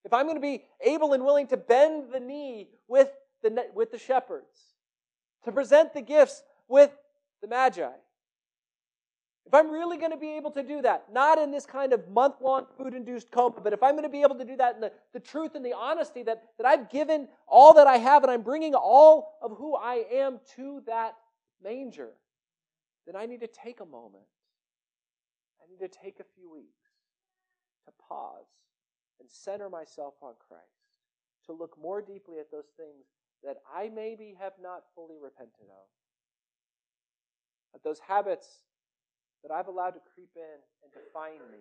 If 0.04 0.12
I'm 0.12 0.26
going 0.26 0.36
to 0.36 0.40
be 0.40 0.64
able 0.80 1.12
and 1.12 1.24
willing 1.24 1.48
to 1.48 1.56
bend 1.56 2.12
the 2.12 2.20
knee 2.20 2.68
with 2.86 3.10
the, 3.42 3.66
with 3.74 3.90
the 3.90 3.98
shepherds, 3.98 4.74
to 5.44 5.52
present 5.52 5.92
the 5.92 6.00
gifts 6.00 6.42
with 6.68 6.90
the 7.42 7.48
Magi, 7.48 7.90
if 9.46 9.54
I'm 9.54 9.70
really 9.70 9.96
going 9.96 10.10
to 10.10 10.18
be 10.18 10.36
able 10.36 10.50
to 10.52 10.62
do 10.62 10.82
that, 10.82 11.06
not 11.10 11.38
in 11.38 11.50
this 11.50 11.64
kind 11.64 11.94
of 11.94 12.06
month 12.10 12.34
long 12.42 12.66
food 12.76 12.92
induced 12.92 13.30
coma, 13.30 13.60
but 13.62 13.72
if 13.72 13.82
I'm 13.82 13.92
going 13.92 14.02
to 14.02 14.10
be 14.10 14.20
able 14.20 14.34
to 14.36 14.44
do 14.44 14.56
that 14.56 14.74
in 14.74 14.80
the, 14.82 14.92
the 15.14 15.20
truth 15.20 15.54
and 15.54 15.64
the 15.64 15.72
honesty 15.74 16.22
that, 16.24 16.42
that 16.58 16.66
I've 16.66 16.90
given 16.90 17.28
all 17.46 17.72
that 17.74 17.86
I 17.86 17.96
have 17.96 18.22
and 18.24 18.30
I'm 18.30 18.42
bringing 18.42 18.74
all 18.74 19.38
of 19.40 19.56
who 19.56 19.74
I 19.74 20.04
am 20.12 20.40
to 20.56 20.82
that 20.86 21.14
manger, 21.62 22.10
then 23.06 23.16
I 23.16 23.24
need 23.24 23.40
to 23.40 23.46
take 23.46 23.80
a 23.80 23.86
moment. 23.86 24.24
I 25.62 25.70
need 25.70 25.80
to 25.80 25.88
take 25.88 26.20
a 26.20 26.24
few 26.36 26.52
weeks 26.52 26.87
to 27.88 28.04
pause 28.08 28.46
and 29.20 29.28
center 29.30 29.68
myself 29.68 30.14
on 30.22 30.34
Christ, 30.46 30.62
to 31.46 31.52
look 31.52 31.76
more 31.80 32.00
deeply 32.00 32.38
at 32.38 32.50
those 32.50 32.68
things 32.76 33.06
that 33.42 33.56
I 33.74 33.88
maybe 33.88 34.36
have 34.38 34.52
not 34.62 34.82
fully 34.94 35.16
repented 35.20 35.66
of, 35.70 35.86
at 37.74 37.82
those 37.82 37.98
habits 38.06 38.62
that 39.42 39.52
I've 39.52 39.68
allowed 39.68 39.90
to 39.90 40.00
creep 40.14 40.30
in 40.36 40.58
and 40.82 40.92
define 40.92 41.50
me. 41.50 41.58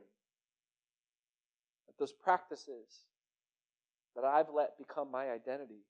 That 1.88 1.98
those 2.00 2.12
practices 2.12 3.06
that 4.16 4.26
I've 4.26 4.50
let 4.54 4.78
become 4.78 5.12
my 5.12 5.30
identity. 5.30 5.86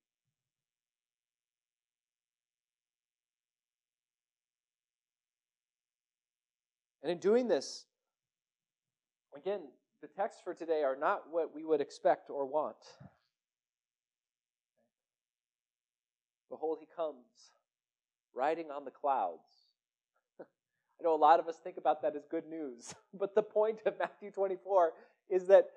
And 7.02 7.12
in 7.12 7.20
doing 7.20 7.48
this, 7.48 7.86
again, 9.36 9.62
the 10.02 10.08
texts 10.08 10.42
for 10.44 10.54
today 10.54 10.84
are 10.84 10.96
not 10.96 11.24
what 11.32 11.54
we 11.56 11.64
would 11.64 11.82
expect 11.82 12.30
or 12.30 12.46
want. 12.46 12.78
Behold, 16.50 16.78
he 16.80 16.88
comes, 16.96 17.52
riding 18.34 18.72
on 18.72 18.86
the 18.86 18.92
clouds 18.92 19.44
I 21.00 21.04
know 21.04 21.14
a 21.14 21.18
lot 21.18 21.40
of 21.40 21.48
us 21.48 21.58
think 21.64 21.78
about 21.78 22.02
that 22.02 22.16
as 22.16 22.26
good 22.30 22.48
news, 22.48 22.94
but 23.14 23.36
the 23.36 23.44
point 23.44 23.80
of 23.86 23.98
Matthew 24.00 24.32
24 24.32 24.94
is 25.30 25.48
that 25.48 25.70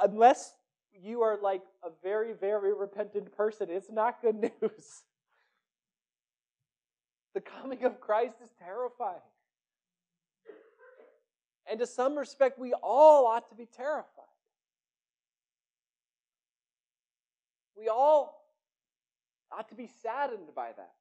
unless 0.00 0.54
you 0.92 1.22
are 1.22 1.38
like 1.40 1.62
a 1.84 1.90
very, 2.02 2.32
very 2.32 2.74
repentant 2.74 3.34
person, 3.36 3.68
it's 3.70 3.90
not 3.90 4.20
good 4.22 4.36
news. 4.62 5.04
The 7.34 7.40
coming 7.40 7.84
of 7.84 8.00
Christ 8.00 8.36
is 8.42 8.50
terrifying. 8.58 9.20
And 11.70 11.78
to 11.78 11.86
some 11.86 12.18
respect, 12.18 12.58
we 12.58 12.74
all 12.82 13.26
ought 13.26 13.48
to 13.50 13.54
be 13.54 13.66
terrified. 13.66 14.24
We 17.78 17.88
all 17.88 18.44
ought 19.52 19.68
to 19.68 19.76
be 19.76 19.88
saddened 20.02 20.52
by 20.54 20.72
that. 20.76 20.92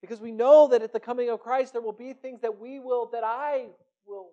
Because 0.00 0.20
we 0.20 0.30
know 0.30 0.68
that 0.68 0.82
at 0.82 0.92
the 0.92 1.00
coming 1.00 1.28
of 1.28 1.40
Christ, 1.40 1.72
there 1.72 1.82
will 1.82 1.92
be 1.92 2.12
things 2.12 2.42
that 2.42 2.60
we 2.60 2.78
will, 2.78 3.06
that 3.12 3.24
I 3.24 3.66
will 4.06 4.28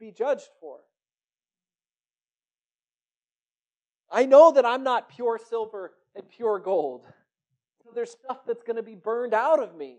be 0.00 0.10
judged 0.10 0.48
for. 0.60 0.78
I 4.10 4.26
know 4.26 4.50
that 4.52 4.66
I'm 4.66 4.82
not 4.82 5.08
pure 5.08 5.38
silver 5.48 5.92
and 6.16 6.28
pure 6.28 6.58
gold. 6.58 7.06
So 7.84 7.90
there's 7.94 8.10
stuff 8.10 8.38
that's 8.44 8.64
going 8.64 8.76
to 8.76 8.82
be 8.82 8.96
burned 8.96 9.34
out 9.34 9.62
of 9.62 9.76
me 9.76 9.98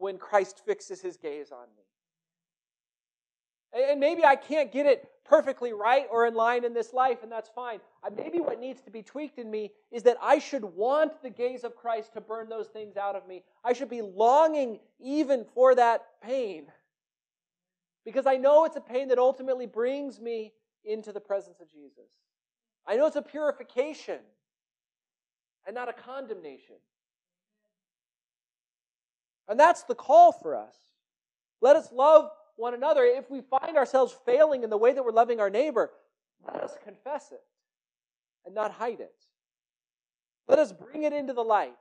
when 0.00 0.18
Christ 0.18 0.62
fixes 0.66 1.00
his 1.00 1.16
gaze 1.16 1.52
on 1.52 1.66
me. 1.76 1.84
And 3.88 4.00
maybe 4.00 4.24
I 4.24 4.34
can't 4.34 4.72
get 4.72 4.86
it 4.86 5.08
perfectly 5.24 5.72
right 5.72 6.06
or 6.10 6.26
in 6.26 6.34
line 6.34 6.64
in 6.64 6.74
this 6.74 6.92
life, 6.92 7.22
and 7.22 7.30
that's 7.30 7.48
fine. 7.48 7.78
Maybe 8.16 8.40
what 8.40 8.58
needs 8.58 8.80
to 8.82 8.90
be 8.90 9.02
tweaked 9.02 9.38
in 9.38 9.48
me 9.48 9.70
is 9.92 10.02
that 10.02 10.16
I 10.20 10.40
should 10.40 10.64
want 10.64 11.22
the 11.22 11.30
gaze 11.30 11.62
of 11.62 11.76
Christ 11.76 12.14
to 12.14 12.20
burn 12.20 12.48
those 12.48 12.66
things 12.66 12.96
out 12.96 13.14
of 13.14 13.28
me. 13.28 13.44
I 13.62 13.72
should 13.72 13.90
be 13.90 14.02
longing 14.02 14.80
even 14.98 15.44
for 15.54 15.76
that 15.76 16.04
pain. 16.20 16.66
Because 18.04 18.26
I 18.26 18.36
know 18.36 18.64
it's 18.64 18.76
a 18.76 18.80
pain 18.80 19.08
that 19.08 19.18
ultimately 19.18 19.66
brings 19.66 20.18
me 20.18 20.52
into 20.84 21.12
the 21.12 21.20
presence 21.20 21.60
of 21.60 21.70
Jesus. 21.70 22.10
I 22.88 22.96
know 22.96 23.06
it's 23.06 23.16
a 23.16 23.22
purification 23.22 24.18
and 25.66 25.74
not 25.74 25.88
a 25.88 25.92
condemnation. 25.92 26.76
And 29.50 29.58
that's 29.58 29.82
the 29.82 29.96
call 29.96 30.32
for 30.32 30.54
us. 30.54 30.76
Let 31.60 31.76
us 31.76 31.90
love 31.92 32.30
one 32.56 32.74
another, 32.74 33.04
if 33.04 33.30
we 33.30 33.40
find 33.40 33.76
ourselves 33.76 34.16
failing 34.24 34.62
in 34.62 34.70
the 34.70 34.76
way 34.76 34.92
that 34.92 35.02
we're 35.02 35.12
loving 35.12 35.40
our 35.40 35.50
neighbor, 35.50 35.90
let 36.46 36.62
us 36.62 36.76
confess 36.84 37.32
it 37.32 37.40
and 38.44 38.54
not 38.54 38.70
hide 38.70 39.00
it. 39.00 39.14
Let 40.46 40.58
us 40.58 40.72
bring 40.72 41.02
it 41.04 41.12
into 41.12 41.32
the 41.32 41.42
light 41.42 41.74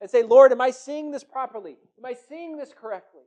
and 0.00 0.08
say, 0.08 0.22
Lord, 0.22 0.52
am 0.52 0.60
I 0.60 0.70
seeing 0.70 1.10
this 1.10 1.24
properly? 1.24 1.76
Am 1.98 2.04
I 2.04 2.14
seeing 2.28 2.56
this 2.56 2.72
correctly? 2.72 3.24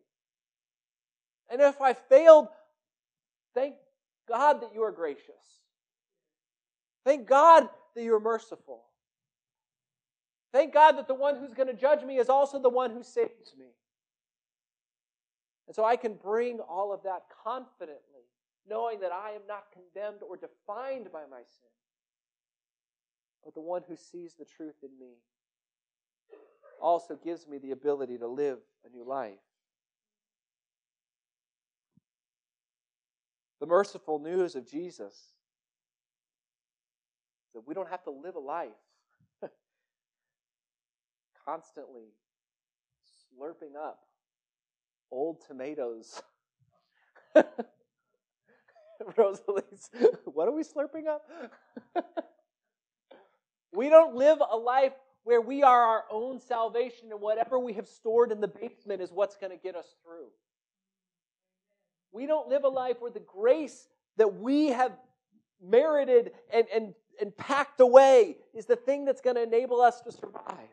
And 1.51 1.61
if 1.61 1.81
I 1.81 1.93
failed, 1.93 2.47
thank 3.53 3.75
God 4.27 4.61
that 4.61 4.73
you 4.73 4.83
are 4.83 4.91
gracious. 4.91 5.35
Thank 7.05 7.27
God 7.27 7.67
that 7.95 8.03
you 8.03 8.13
are 8.15 8.19
merciful. 8.19 8.86
Thank 10.51 10.73
God 10.73 10.93
that 10.93 11.07
the 11.07 11.13
one 11.13 11.37
who's 11.37 11.53
going 11.53 11.67
to 11.67 11.73
judge 11.73 12.03
me 12.03 12.17
is 12.17 12.29
also 12.29 12.59
the 12.59 12.69
one 12.69 12.91
who 12.91 13.03
saves 13.03 13.53
me. 13.57 13.67
And 15.67 15.75
so 15.75 15.83
I 15.83 15.97
can 15.97 16.13
bring 16.13 16.59
all 16.59 16.93
of 16.93 17.03
that 17.03 17.23
confidently, 17.43 18.23
knowing 18.69 19.01
that 19.01 19.11
I 19.11 19.31
am 19.31 19.41
not 19.47 19.65
condemned 19.73 20.21
or 20.27 20.37
defined 20.37 21.11
by 21.11 21.23
my 21.29 21.39
sin, 21.39 21.69
but 23.43 23.53
the 23.53 23.61
one 23.61 23.81
who 23.87 23.97
sees 23.97 24.33
the 24.35 24.45
truth 24.45 24.75
in 24.81 24.97
me 24.99 25.15
also 26.81 27.15
gives 27.15 27.47
me 27.47 27.57
the 27.57 27.71
ability 27.71 28.17
to 28.17 28.27
live 28.27 28.59
a 28.85 28.95
new 28.95 29.03
life. 29.03 29.39
The 33.59 33.65
merciful 33.65 34.19
news 34.19 34.55
of 34.55 34.69
Jesus 34.69 35.33
that 37.53 37.67
we 37.67 37.73
don't 37.73 37.89
have 37.89 38.03
to 38.03 38.11
live 38.11 38.35
a 38.35 38.39
life 38.39 38.69
constantly 41.47 42.11
slurping 43.33 43.75
up 43.75 43.99
old 45.11 45.41
tomatoes. 45.47 46.21
Rosalie's, 49.17 49.89
what 50.25 50.47
are 50.47 50.51
we 50.51 50.63
slurping 50.63 51.07
up? 51.07 51.25
we 53.73 53.89
don't 53.89 54.15
live 54.15 54.39
a 54.51 54.57
life 54.57 54.93
where 55.23 55.39
we 55.39 55.63
are 55.63 55.81
our 55.81 56.03
own 56.11 56.39
salvation 56.39 57.11
and 57.11 57.21
whatever 57.21 57.59
we 57.59 57.73
have 57.73 57.87
stored 57.87 58.31
in 58.31 58.41
the 58.41 58.47
basement 58.47 59.01
is 59.01 59.11
what's 59.11 59.37
going 59.37 59.51
to 59.51 59.57
get 59.57 59.75
us 59.75 59.95
through. 60.03 60.27
We 62.11 62.25
don't 62.25 62.49
live 62.49 62.63
a 62.63 62.69
life 62.69 62.97
where 62.99 63.11
the 63.11 63.19
grace 63.19 63.87
that 64.17 64.35
we 64.39 64.67
have 64.69 64.93
merited 65.61 66.31
and, 66.51 66.65
and, 66.73 66.93
and 67.21 67.35
packed 67.37 67.79
away 67.79 68.37
is 68.53 68.65
the 68.65 68.75
thing 68.75 69.05
that's 69.05 69.21
going 69.21 69.35
to 69.35 69.43
enable 69.43 69.79
us 69.81 70.01
to 70.01 70.11
survive. 70.11 70.69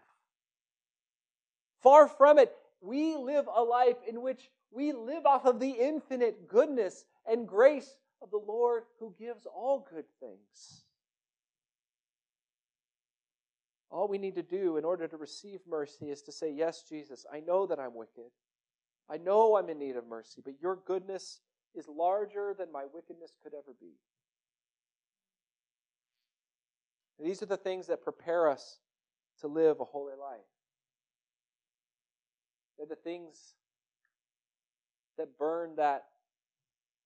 Far 1.84 2.08
from 2.08 2.38
it, 2.38 2.50
we 2.80 3.14
live 3.14 3.46
a 3.54 3.62
life 3.62 3.98
in 4.08 4.22
which 4.22 4.50
we 4.72 4.92
live 4.92 5.26
off 5.26 5.44
of 5.44 5.60
the 5.60 5.70
infinite 5.70 6.48
goodness 6.48 7.04
and 7.30 7.46
grace 7.46 7.98
of 8.22 8.30
the 8.30 8.40
Lord 8.44 8.84
who 8.98 9.14
gives 9.18 9.46
all 9.46 9.86
good 9.92 10.06
things. 10.18 10.84
All 13.90 14.08
we 14.08 14.16
need 14.16 14.34
to 14.36 14.42
do 14.42 14.78
in 14.78 14.84
order 14.84 15.06
to 15.06 15.16
receive 15.18 15.60
mercy 15.68 16.10
is 16.10 16.22
to 16.22 16.32
say, 16.32 16.50
Yes, 16.50 16.84
Jesus, 16.88 17.26
I 17.30 17.40
know 17.40 17.66
that 17.66 17.78
I'm 17.78 17.94
wicked. 17.94 18.32
I 19.08 19.18
know 19.18 19.56
I'm 19.56 19.68
in 19.68 19.78
need 19.78 19.96
of 19.96 20.06
mercy, 20.08 20.40
but 20.42 20.54
your 20.62 20.78
goodness 20.86 21.40
is 21.74 21.86
larger 21.86 22.54
than 22.58 22.72
my 22.72 22.84
wickedness 22.92 23.36
could 23.42 23.52
ever 23.52 23.74
be. 23.78 23.92
These 27.22 27.42
are 27.42 27.46
the 27.46 27.58
things 27.58 27.88
that 27.88 28.02
prepare 28.02 28.48
us 28.48 28.78
to 29.42 29.48
live 29.48 29.80
a 29.80 29.84
holy 29.84 30.14
life. 30.18 30.40
They're 32.76 32.86
the 32.86 32.96
things 32.96 33.54
that 35.18 35.38
burn 35.38 35.76
that 35.76 36.04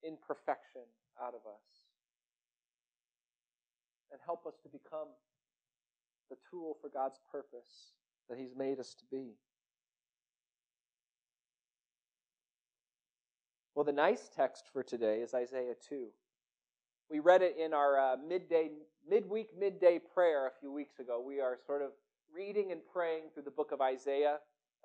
imperfection 0.07 0.83
out 1.23 1.35
of 1.35 1.41
us 1.47 1.89
and 4.11 4.21
help 4.25 4.47
us 4.47 4.55
to 4.63 4.69
become 4.69 5.09
the 6.31 6.37
tool 6.51 6.77
for 6.81 6.89
God's 6.89 7.19
purpose 7.31 7.93
that 8.29 8.39
He's 8.39 8.55
made 8.57 8.79
us 8.79 8.95
to 8.95 9.05
be. 9.11 9.33
Well, 13.75 13.85
the 13.85 13.93
nice 13.93 14.29
text 14.35 14.65
for 14.73 14.83
today 14.83 15.21
is 15.21 15.35
Isaiah 15.35 15.75
2. 15.89 16.07
We 17.11 17.21
read 17.21 17.43
it 17.43 17.57
in 17.59 17.73
our 17.73 17.99
uh, 17.99 18.17
midday, 18.29 18.71
midweek, 19.09 19.49
midday 19.59 20.01
prayer 20.01 20.47
a 20.47 20.51
few 20.61 20.73
weeks 20.73 20.99
ago. 20.99 21.23
We 21.25 21.41
are 21.41 21.57
sort 21.65 21.83
of 21.83 21.91
reading 22.35 22.73
and 22.73 22.81
praying 22.93 23.25
through 23.33 23.45
the 23.45 23.51
book 23.51 23.73
of 23.73 23.81
Isaiah. 23.81 24.39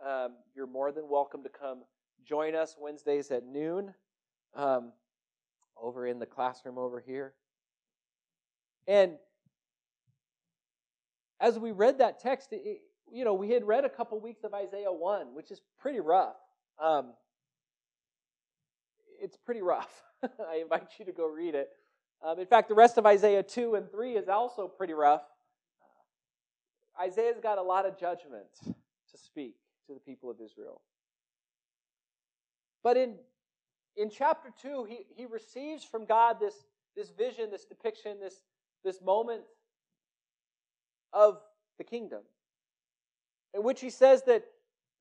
Um, 0.06 0.34
you're 0.54 0.68
more 0.68 0.92
than 0.92 1.08
welcome 1.08 1.44
to 1.44 1.50
come 1.50 1.84
join 2.28 2.56
us 2.56 2.76
Wednesdays 2.78 3.32
at 3.32 3.46
noon 3.46 3.94
um, 4.54 4.92
over 5.82 6.06
in 6.06 6.20
the 6.20 6.26
classroom 6.26 6.78
over 6.78 7.00
here. 7.00 7.34
And 8.86 9.14
as 11.40 11.58
we 11.58 11.72
read 11.72 12.00
that 12.00 12.20
text, 12.20 12.50
it, 12.52 12.82
you 13.10 13.24
know, 13.24 13.34
we 13.34 13.52
had 13.52 13.64
read 13.64 13.86
a 13.86 13.90
couple 13.90 14.20
weeks 14.20 14.44
of 14.44 14.54
Isaiah 14.54 14.92
1, 14.92 15.34
which 15.34 15.52
is 15.52 15.62
pretty 15.80 16.02
rough. 16.02 16.36
Um, 16.82 17.14
it's 19.22 19.38
pretty 19.38 19.62
rough. 19.62 20.04
I 20.24 20.58
invite 20.64 20.90
you 21.00 21.06
to 21.06 21.14
go 21.14 21.28
read 21.28 21.56
it. 21.56 21.70
Um, 22.22 22.40
in 22.40 22.46
fact, 22.46 22.68
the 22.68 22.76
rest 22.76 22.98
of 22.98 23.06
Isaiah 23.06 23.44
2 23.44 23.76
and 23.76 23.90
3 23.90 24.18
is 24.18 24.28
also 24.28 24.68
pretty 24.68 24.94
rough. 24.94 25.24
Isaiah's 27.02 27.40
got 27.42 27.58
a 27.58 27.64
lot 27.64 27.86
of 27.86 27.98
judgment 27.98 28.48
to 28.66 29.18
speak 29.18 29.56
to 29.88 29.94
the 29.94 30.00
people 30.00 30.30
of 30.30 30.38
Israel. 30.42 30.82
But 32.84 32.98
in, 32.98 33.16
in 33.96 34.10
chapter 34.10 34.50
2, 34.62 34.86
he, 34.90 35.06
he 35.16 35.26
receives 35.26 35.84
from 35.84 36.06
God 36.06 36.40
this, 36.40 36.56
this 36.96 37.10
vision, 37.10 37.50
this 37.52 37.66
depiction, 37.66 38.20
this, 38.20 38.44
this 38.84 39.02
moment 39.02 39.42
of 41.12 41.40
the 41.78 41.84
kingdom, 41.84 42.22
in 43.54 43.64
which 43.64 43.82
he 43.82 43.90
says 43.90 44.24
that 44.24 44.44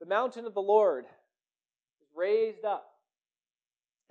the 0.01 0.07
mountain 0.07 0.47
of 0.47 0.55
the 0.55 0.62
Lord 0.62 1.05
is 1.05 2.09
raised 2.14 2.64
up 2.64 2.92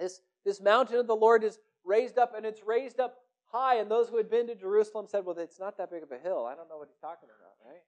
this, 0.01 0.21
this 0.43 0.59
mountain 0.59 0.97
of 0.97 1.05
the 1.05 1.15
Lord 1.15 1.43
is 1.43 1.59
raised 1.85 2.17
up, 2.17 2.33
and 2.35 2.45
it's 2.45 2.63
raised 2.65 2.99
up 2.99 3.19
high. 3.51 3.75
And 3.75 3.89
those 3.89 4.09
who 4.09 4.17
had 4.17 4.29
been 4.29 4.47
to 4.47 4.55
Jerusalem 4.55 5.05
said, 5.07 5.23
Well, 5.25 5.37
it's 5.37 5.59
not 5.59 5.77
that 5.77 5.91
big 5.91 6.03
of 6.03 6.11
a 6.11 6.17
hill. 6.17 6.45
I 6.45 6.55
don't 6.55 6.67
know 6.67 6.77
what 6.77 6.87
he's 6.89 6.99
talking 6.99 7.29
about, 7.29 7.53
right? 7.71 7.81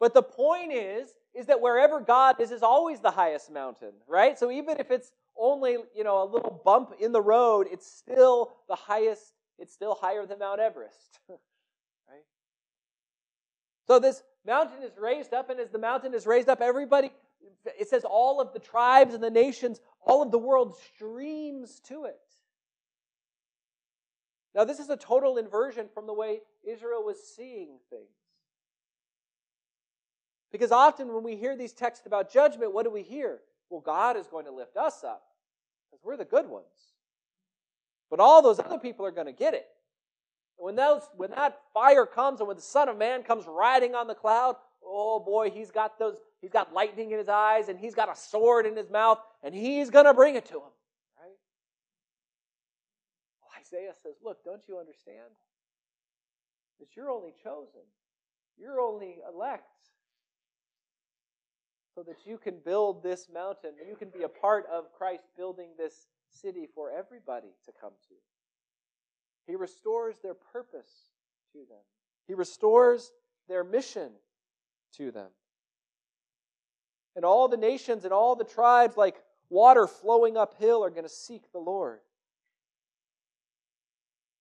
But 0.00 0.14
the 0.14 0.22
point 0.22 0.72
is, 0.72 1.10
is 1.34 1.46
that 1.46 1.60
wherever 1.60 2.00
God 2.00 2.40
is, 2.40 2.50
is 2.50 2.62
always 2.62 3.00
the 3.00 3.10
highest 3.10 3.50
mountain, 3.50 3.92
right? 4.06 4.38
So 4.38 4.50
even 4.50 4.78
if 4.78 4.90
it's 4.90 5.12
only, 5.36 5.76
you 5.94 6.04
know, 6.04 6.22
a 6.22 6.28
little 6.28 6.60
bump 6.64 6.94
in 7.00 7.12
the 7.12 7.20
road, 7.20 7.66
it's 7.70 7.86
still 7.86 8.52
the 8.68 8.74
highest, 8.74 9.34
it's 9.58 9.72
still 9.72 9.94
higher 10.00 10.26
than 10.26 10.38
Mount 10.38 10.60
Everest, 10.60 11.20
right? 11.28 12.24
So 13.86 13.98
this 13.98 14.22
mountain 14.46 14.82
is 14.82 14.92
raised 14.98 15.34
up, 15.34 15.50
and 15.50 15.60
as 15.60 15.70
the 15.70 15.78
mountain 15.78 16.14
is 16.14 16.26
raised 16.26 16.48
up, 16.48 16.60
everybody, 16.60 17.10
it 17.78 17.88
says 17.88 18.04
all 18.04 18.40
of 18.40 18.52
the 18.52 18.58
tribes 18.58 19.14
and 19.14 19.22
the 19.22 19.30
nations 19.30 19.80
all 20.08 20.22
of 20.22 20.30
the 20.30 20.38
world 20.38 20.76
streams 20.94 21.80
to 21.88 22.04
it. 22.04 22.18
Now, 24.54 24.64
this 24.64 24.80
is 24.80 24.88
a 24.88 24.96
total 24.96 25.36
inversion 25.36 25.86
from 25.92 26.06
the 26.06 26.14
way 26.14 26.40
Israel 26.66 27.04
was 27.04 27.18
seeing 27.22 27.78
things. 27.90 28.17
Because 30.50 30.72
often 30.72 31.12
when 31.12 31.22
we 31.22 31.36
hear 31.36 31.56
these 31.56 31.72
texts 31.72 32.06
about 32.06 32.32
judgment, 32.32 32.72
what 32.72 32.84
do 32.84 32.90
we 32.90 33.02
hear? 33.02 33.40
Well, 33.70 33.80
God 33.80 34.16
is 34.16 34.26
going 34.26 34.46
to 34.46 34.50
lift 34.52 34.76
us 34.76 35.04
up 35.04 35.22
because 35.90 36.02
we're 36.04 36.16
the 36.16 36.24
good 36.24 36.48
ones. 36.48 36.64
But 38.10 38.20
all 38.20 38.40
those 38.40 38.58
other 38.58 38.78
people 38.78 39.04
are 39.04 39.10
going 39.10 39.26
to 39.26 39.32
get 39.32 39.52
it. 39.54 39.66
when, 40.56 40.74
those, 40.74 41.02
when 41.16 41.30
that 41.32 41.60
fire 41.74 42.06
comes 42.06 42.40
and 42.40 42.48
when 42.48 42.56
the 42.56 42.62
Son 42.62 42.88
of 42.88 42.96
Man 42.96 43.22
comes 43.22 43.44
riding 43.46 43.94
on 43.94 44.06
the 44.06 44.14
cloud, 44.14 44.56
oh 44.82 45.20
boy, 45.20 45.50
he's 45.50 45.70
got 45.70 45.98
those, 45.98 46.16
he's 46.40 46.50
got 46.50 46.72
lightning 46.72 47.10
in 47.10 47.18
his 47.18 47.28
eyes 47.28 47.68
and 47.68 47.78
he's 47.78 47.94
got 47.94 48.10
a 48.10 48.16
sword 48.16 48.64
in 48.64 48.74
his 48.74 48.88
mouth 48.88 49.18
and 49.42 49.54
he's 49.54 49.90
going 49.90 50.06
to 50.06 50.14
bring 50.14 50.34
it 50.34 50.46
to 50.46 50.54
him. 50.54 50.72
Right? 51.20 51.36
Well, 53.42 53.50
Isaiah 53.60 53.92
says, 54.02 54.14
look, 54.24 54.42
don't 54.44 54.62
you 54.66 54.78
understand? 54.78 55.30
That 56.80 56.96
you're 56.96 57.10
only 57.10 57.34
chosen. 57.44 57.82
You're 58.56 58.80
only 58.80 59.18
elect 59.30 59.64
so 61.98 62.04
that 62.04 62.24
you 62.24 62.38
can 62.38 62.54
build 62.64 63.02
this 63.02 63.26
mountain. 63.34 63.72
You 63.88 63.96
can 63.96 64.08
be 64.10 64.22
a 64.22 64.28
part 64.28 64.66
of 64.72 64.92
Christ 64.96 65.24
building 65.36 65.70
this 65.76 66.06
city 66.30 66.68
for 66.72 66.92
everybody 66.92 67.48
to 67.66 67.72
come 67.80 67.90
to. 68.08 68.14
He 69.48 69.56
restores 69.56 70.14
their 70.22 70.34
purpose 70.34 71.10
to 71.54 71.58
them. 71.58 71.82
He 72.28 72.34
restores 72.34 73.10
their 73.48 73.64
mission 73.64 74.10
to 74.96 75.10
them. 75.10 75.26
And 77.16 77.24
all 77.24 77.48
the 77.48 77.56
nations 77.56 78.04
and 78.04 78.12
all 78.12 78.36
the 78.36 78.44
tribes, 78.44 78.96
like 78.96 79.16
water 79.50 79.88
flowing 79.88 80.36
uphill, 80.36 80.84
are 80.84 80.90
going 80.90 81.02
to 81.02 81.08
seek 81.08 81.50
the 81.50 81.58
Lord. 81.58 81.98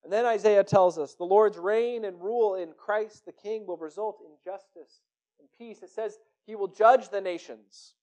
And 0.04 0.14
then 0.14 0.28
Isaiah 0.28 0.64
tells 0.64 1.00
us 1.00 1.16
the 1.16 1.24
Lord's 1.24 1.58
reign 1.58 2.06
and 2.06 2.22
rule 2.22 2.54
in 2.54 2.74
Christ 2.78 3.26
the 3.26 3.32
King 3.32 3.66
will 3.66 3.78
result 3.78 4.20
in 4.24 4.32
justice 4.46 5.02
and 5.40 5.50
peace. 5.58 5.82
It 5.82 5.90
says 5.90 6.20
he 6.48 6.56
will 6.56 6.70
judge 6.70 7.10
the 7.10 7.22
nations. 7.22 7.94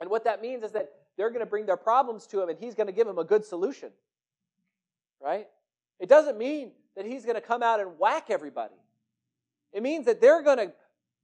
And 0.00 0.10
what 0.10 0.24
that 0.24 0.42
means 0.42 0.62
is 0.62 0.72
that 0.72 0.90
they're 1.16 1.30
going 1.30 1.40
to 1.40 1.46
bring 1.46 1.64
their 1.64 1.78
problems 1.78 2.26
to 2.26 2.42
him 2.42 2.50
and 2.50 2.58
he's 2.58 2.74
going 2.74 2.88
to 2.88 2.92
give 2.92 3.06
them 3.06 3.16
a 3.16 3.24
good 3.24 3.46
solution. 3.46 3.90
Right? 5.22 5.46
It 5.98 6.10
doesn't 6.10 6.36
mean 6.36 6.72
that 6.96 7.06
he's 7.06 7.24
going 7.24 7.36
to 7.36 7.40
come 7.40 7.62
out 7.62 7.80
and 7.80 7.98
whack 7.98 8.26
everybody. 8.28 8.74
It 9.72 9.82
means 9.82 10.04
that 10.04 10.20
they're 10.20 10.42
going 10.42 10.58
to 10.58 10.72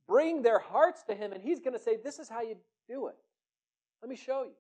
bring 0.07 0.43
their 0.43 0.59
hearts 0.59 1.03
to 1.05 1.15
Him, 1.15 1.33
and 1.33 1.43
He's 1.43 1.61
going 1.61 1.73
to 1.73 1.79
say, 1.79 1.97
This 2.03 2.19
is 2.19 2.29
how 2.29 2.43
you 2.43 2.57
do 2.89 3.09
it. 3.09 3.17
Let 4.03 4.11
me 4.11 4.17
show 4.17 4.43
you. 4.45 4.53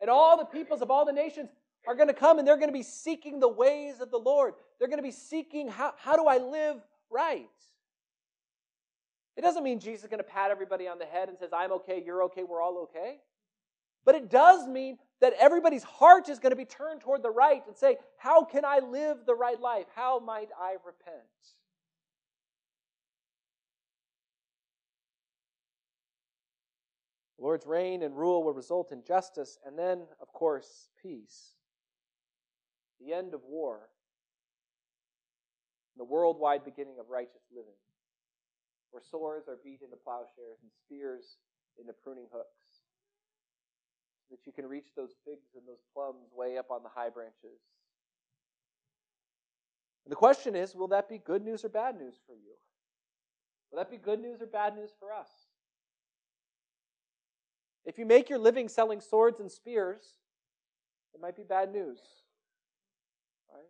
And 0.00 0.10
all 0.10 0.36
the 0.36 0.44
peoples 0.44 0.82
of 0.82 0.90
all 0.90 1.04
the 1.04 1.12
nations 1.12 1.50
are 1.86 1.94
going 1.94 2.08
to 2.08 2.14
come 2.14 2.38
and 2.38 2.46
they're 2.48 2.56
going 2.56 2.68
to 2.68 2.72
be 2.72 2.82
seeking 2.82 3.38
the 3.38 3.48
ways 3.48 4.00
of 4.00 4.10
the 4.10 4.18
Lord. 4.18 4.54
They're 4.78 4.88
going 4.88 4.98
to 4.98 5.02
be 5.02 5.12
seeking 5.12 5.68
how, 5.68 5.94
how 5.96 6.16
do 6.16 6.26
I 6.26 6.38
live 6.38 6.76
right? 7.08 7.46
It 9.36 9.40
doesn't 9.40 9.64
mean 9.64 9.80
Jesus 9.80 10.04
is 10.04 10.08
going 10.08 10.18
to 10.18 10.24
pat 10.24 10.50
everybody 10.50 10.86
on 10.86 10.98
the 10.98 11.06
head 11.06 11.28
and 11.28 11.38
says, 11.38 11.50
I'm 11.52 11.72
okay, 11.72 12.02
you're 12.04 12.24
okay, 12.24 12.42
we're 12.42 12.60
all 12.60 12.78
okay. 12.82 13.18
But 14.04 14.14
it 14.14 14.30
does 14.30 14.66
mean 14.68 14.98
that 15.20 15.32
everybody's 15.38 15.84
heart 15.84 16.28
is 16.28 16.38
going 16.38 16.50
to 16.50 16.56
be 16.56 16.64
turned 16.64 17.00
toward 17.00 17.22
the 17.22 17.30
right 17.30 17.62
and 17.66 17.76
say, 17.76 17.96
How 18.16 18.44
can 18.44 18.64
I 18.64 18.80
live 18.80 19.18
the 19.26 19.34
right 19.34 19.60
life? 19.60 19.86
How 19.94 20.18
might 20.18 20.48
I 20.60 20.72
repent? 20.84 21.22
The 27.38 27.44
Lord's 27.44 27.66
reign 27.66 28.02
and 28.02 28.16
rule 28.16 28.42
will 28.44 28.52
result 28.52 28.92
in 28.92 29.02
justice 29.02 29.58
and 29.64 29.78
then, 29.78 30.02
of 30.20 30.32
course, 30.32 30.90
peace. 31.00 31.54
The 33.00 33.12
end 33.12 33.34
of 33.34 33.40
war, 33.44 33.88
the 35.96 36.04
worldwide 36.04 36.64
beginning 36.64 36.98
of 37.00 37.10
righteous 37.10 37.42
living, 37.54 37.74
where 38.92 39.02
swords 39.02 39.48
are 39.48 39.58
beat 39.64 39.80
into 39.82 39.96
plowshares 39.96 40.60
and 40.62 40.70
spears 40.84 41.36
into 41.80 41.92
pruning 41.92 42.26
hooks 42.30 42.84
that 44.30 44.46
you 44.46 44.52
can 44.52 44.66
reach 44.66 44.88
those 44.96 45.12
figs 45.24 45.52
and 45.54 45.66
those 45.66 45.82
plums 45.92 46.30
way 46.34 46.56
up 46.56 46.70
on 46.70 46.82
the 46.82 46.88
high 46.88 47.10
branches. 47.10 47.60
And 50.04 50.12
the 50.12 50.16
question 50.16 50.56
is 50.56 50.74
will 50.74 50.88
that 50.88 51.08
be 51.08 51.18
good 51.18 51.44
news 51.44 51.64
or 51.64 51.68
bad 51.68 51.98
news 51.98 52.14
for 52.26 52.34
you? 52.34 52.54
Will 53.70 53.78
that 53.78 53.90
be 53.90 53.98
good 53.98 54.20
news 54.20 54.40
or 54.40 54.46
bad 54.46 54.74
news 54.74 54.90
for 54.98 55.12
us? 55.12 55.28
If 57.84 57.98
you 57.98 58.06
make 58.06 58.30
your 58.30 58.38
living 58.38 58.68
selling 58.68 59.00
swords 59.00 59.40
and 59.40 59.50
spears, 59.50 60.14
it 61.14 61.20
might 61.20 61.36
be 61.36 61.42
bad 61.42 61.72
news. 61.72 61.98
Right? 63.52 63.64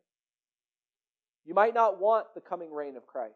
You 1.44 1.54
might 1.54 1.74
not 1.74 2.00
want 2.00 2.26
the 2.34 2.40
coming 2.40 2.72
reign 2.72 2.96
of 2.96 3.06
Christ. 3.06 3.34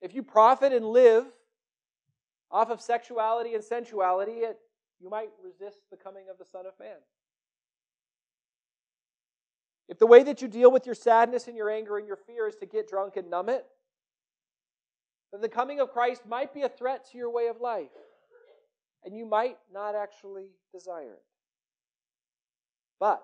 If 0.00 0.14
you 0.14 0.22
profit 0.22 0.72
and 0.72 0.86
live 0.86 1.26
off 2.50 2.70
of 2.70 2.80
sexuality 2.80 3.54
and 3.54 3.62
sensuality, 3.62 4.38
it, 4.38 4.58
you 5.00 5.10
might 5.10 5.30
resist 5.42 5.78
the 5.90 5.96
coming 5.96 6.24
of 6.30 6.38
the 6.38 6.44
Son 6.44 6.66
of 6.66 6.72
Man. 6.78 6.96
If 9.88 9.98
the 9.98 10.06
way 10.06 10.22
that 10.22 10.42
you 10.42 10.48
deal 10.48 10.70
with 10.70 10.86
your 10.86 10.94
sadness 10.94 11.48
and 11.48 11.56
your 11.56 11.70
anger 11.70 11.96
and 11.96 12.06
your 12.06 12.16
fear 12.16 12.46
is 12.46 12.56
to 12.56 12.66
get 12.66 12.88
drunk 12.88 13.16
and 13.16 13.30
numb 13.30 13.48
it, 13.48 13.64
then 15.32 15.40
the 15.40 15.48
coming 15.48 15.80
of 15.80 15.92
Christ 15.92 16.22
might 16.26 16.54
be 16.54 16.62
a 16.62 16.68
threat 16.68 17.06
to 17.10 17.18
your 17.18 17.30
way 17.30 17.48
of 17.48 17.60
life, 17.60 17.90
and 19.04 19.16
you 19.16 19.26
might 19.26 19.56
not 19.72 19.94
actually 19.94 20.50
desire 20.72 21.12
it. 21.12 21.22
But 23.00 23.22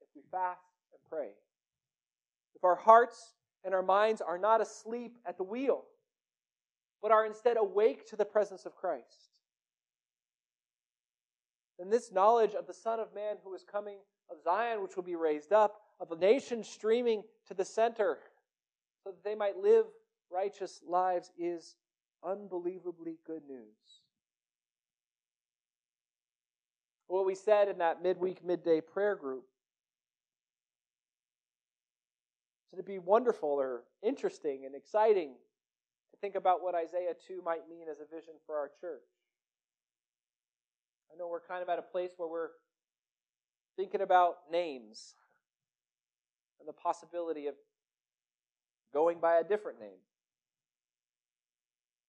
if 0.00 0.08
we 0.14 0.22
fast 0.30 0.60
and 0.92 1.00
pray, 1.08 1.30
if 2.54 2.64
our 2.64 2.76
hearts 2.76 3.34
and 3.66 3.74
our 3.74 3.82
minds 3.82 4.22
are 4.22 4.38
not 4.38 4.60
asleep 4.60 5.18
at 5.26 5.36
the 5.36 5.42
wheel, 5.42 5.82
but 7.02 7.10
are 7.10 7.26
instead 7.26 7.56
awake 7.56 8.06
to 8.06 8.16
the 8.16 8.24
presence 8.24 8.64
of 8.64 8.76
Christ. 8.76 9.32
Then 11.76 11.90
this 11.90 12.12
knowledge 12.12 12.54
of 12.54 12.68
the 12.68 12.72
Son 12.72 13.00
of 13.00 13.12
Man 13.12 13.36
who 13.44 13.52
is 13.54 13.64
coming, 13.70 13.98
of 14.30 14.40
Zion 14.40 14.82
which 14.82 14.94
will 14.94 15.02
be 15.02 15.16
raised 15.16 15.52
up, 15.52 15.82
of 16.00 16.08
the 16.08 16.16
nation 16.16 16.62
streaming 16.62 17.24
to 17.48 17.54
the 17.54 17.64
center, 17.64 18.18
so 19.02 19.10
that 19.10 19.24
they 19.24 19.34
might 19.34 19.56
live 19.56 19.86
righteous 20.32 20.80
lives, 20.86 21.32
is 21.36 21.74
unbelievably 22.24 23.18
good 23.26 23.42
news. 23.48 24.00
What 27.08 27.26
we 27.26 27.34
said 27.34 27.68
in 27.68 27.78
that 27.78 28.02
midweek, 28.02 28.44
midday 28.44 28.80
prayer 28.80 29.16
group 29.16 29.44
to 32.76 32.82
be 32.82 32.98
wonderful 32.98 33.48
or 33.48 33.82
interesting 34.02 34.64
and 34.66 34.74
exciting 34.74 35.34
to 36.10 36.16
think 36.20 36.34
about 36.34 36.62
what 36.62 36.74
Isaiah 36.74 37.14
2 37.26 37.42
might 37.44 37.68
mean 37.68 37.86
as 37.90 37.98
a 38.00 38.14
vision 38.14 38.34
for 38.46 38.56
our 38.56 38.70
church. 38.80 39.02
I 41.12 41.18
know 41.18 41.28
we're 41.28 41.40
kind 41.40 41.62
of 41.62 41.68
at 41.68 41.78
a 41.78 41.82
place 41.82 42.10
where 42.16 42.28
we're 42.28 42.50
thinking 43.76 44.00
about 44.00 44.36
names 44.50 45.14
and 46.60 46.68
the 46.68 46.72
possibility 46.72 47.46
of 47.46 47.54
going 48.92 49.18
by 49.20 49.36
a 49.36 49.44
different 49.44 49.80
name. 49.80 49.98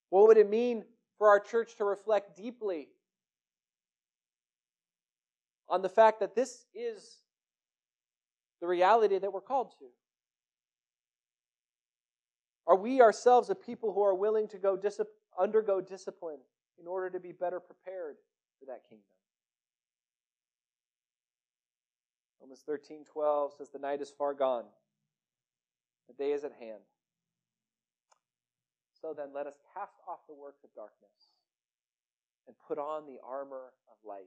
What 0.10 0.27
would 0.27 0.38
it 0.38 0.49
mean 0.49 0.84
for 1.17 1.30
our 1.30 1.39
church 1.39 1.75
to 1.77 1.86
reflect 1.86 2.38
deeply 2.38 2.88
on 5.69 5.82
the 5.82 5.89
fact 5.89 6.21
that 6.21 6.36
this 6.36 6.65
is 6.73 7.17
the 8.62 8.67
reality 8.67 9.17
that 9.17 9.32
we're 9.32 9.41
called 9.41 9.71
to? 9.80 9.86
Are 12.67 12.75
we 12.75 13.01
ourselves 13.01 13.49
a 13.49 13.56
people 13.56 13.93
who 13.93 14.03
are 14.03 14.13
willing 14.13 14.47
to 14.49 14.58
go 14.58 14.75
dis- 14.75 14.99
undergo 15.39 15.80
discipline 15.80 16.39
in 16.80 16.86
order 16.86 17.10
to 17.10 17.19
be 17.19 17.32
better 17.32 17.62
prepared 17.62 18.17
for 18.60 18.65
that 18.65 18.82
kingdom? 18.89 19.06
Romans 22.41 22.62
13 22.65 23.06
12 23.06 23.53
says, 23.58 23.69
The 23.69 23.80
night 23.80 24.01
is 24.01 24.12
far 24.15 24.34
gone, 24.34 24.65
the 26.08 26.13
day 26.13 26.34
is 26.34 26.43
at 26.43 26.53
hand. 26.60 26.82
So 29.01 29.13
then, 29.15 29.27
let 29.34 29.47
us 29.47 29.56
cast 29.73 29.93
off 30.08 30.19
the 30.27 30.34
works 30.34 30.63
of 30.63 30.73
darkness 30.75 31.32
and 32.47 32.56
put 32.67 32.77
on 32.77 33.06
the 33.06 33.19
armor 33.25 33.71
of 33.88 33.97
light. 34.03 34.25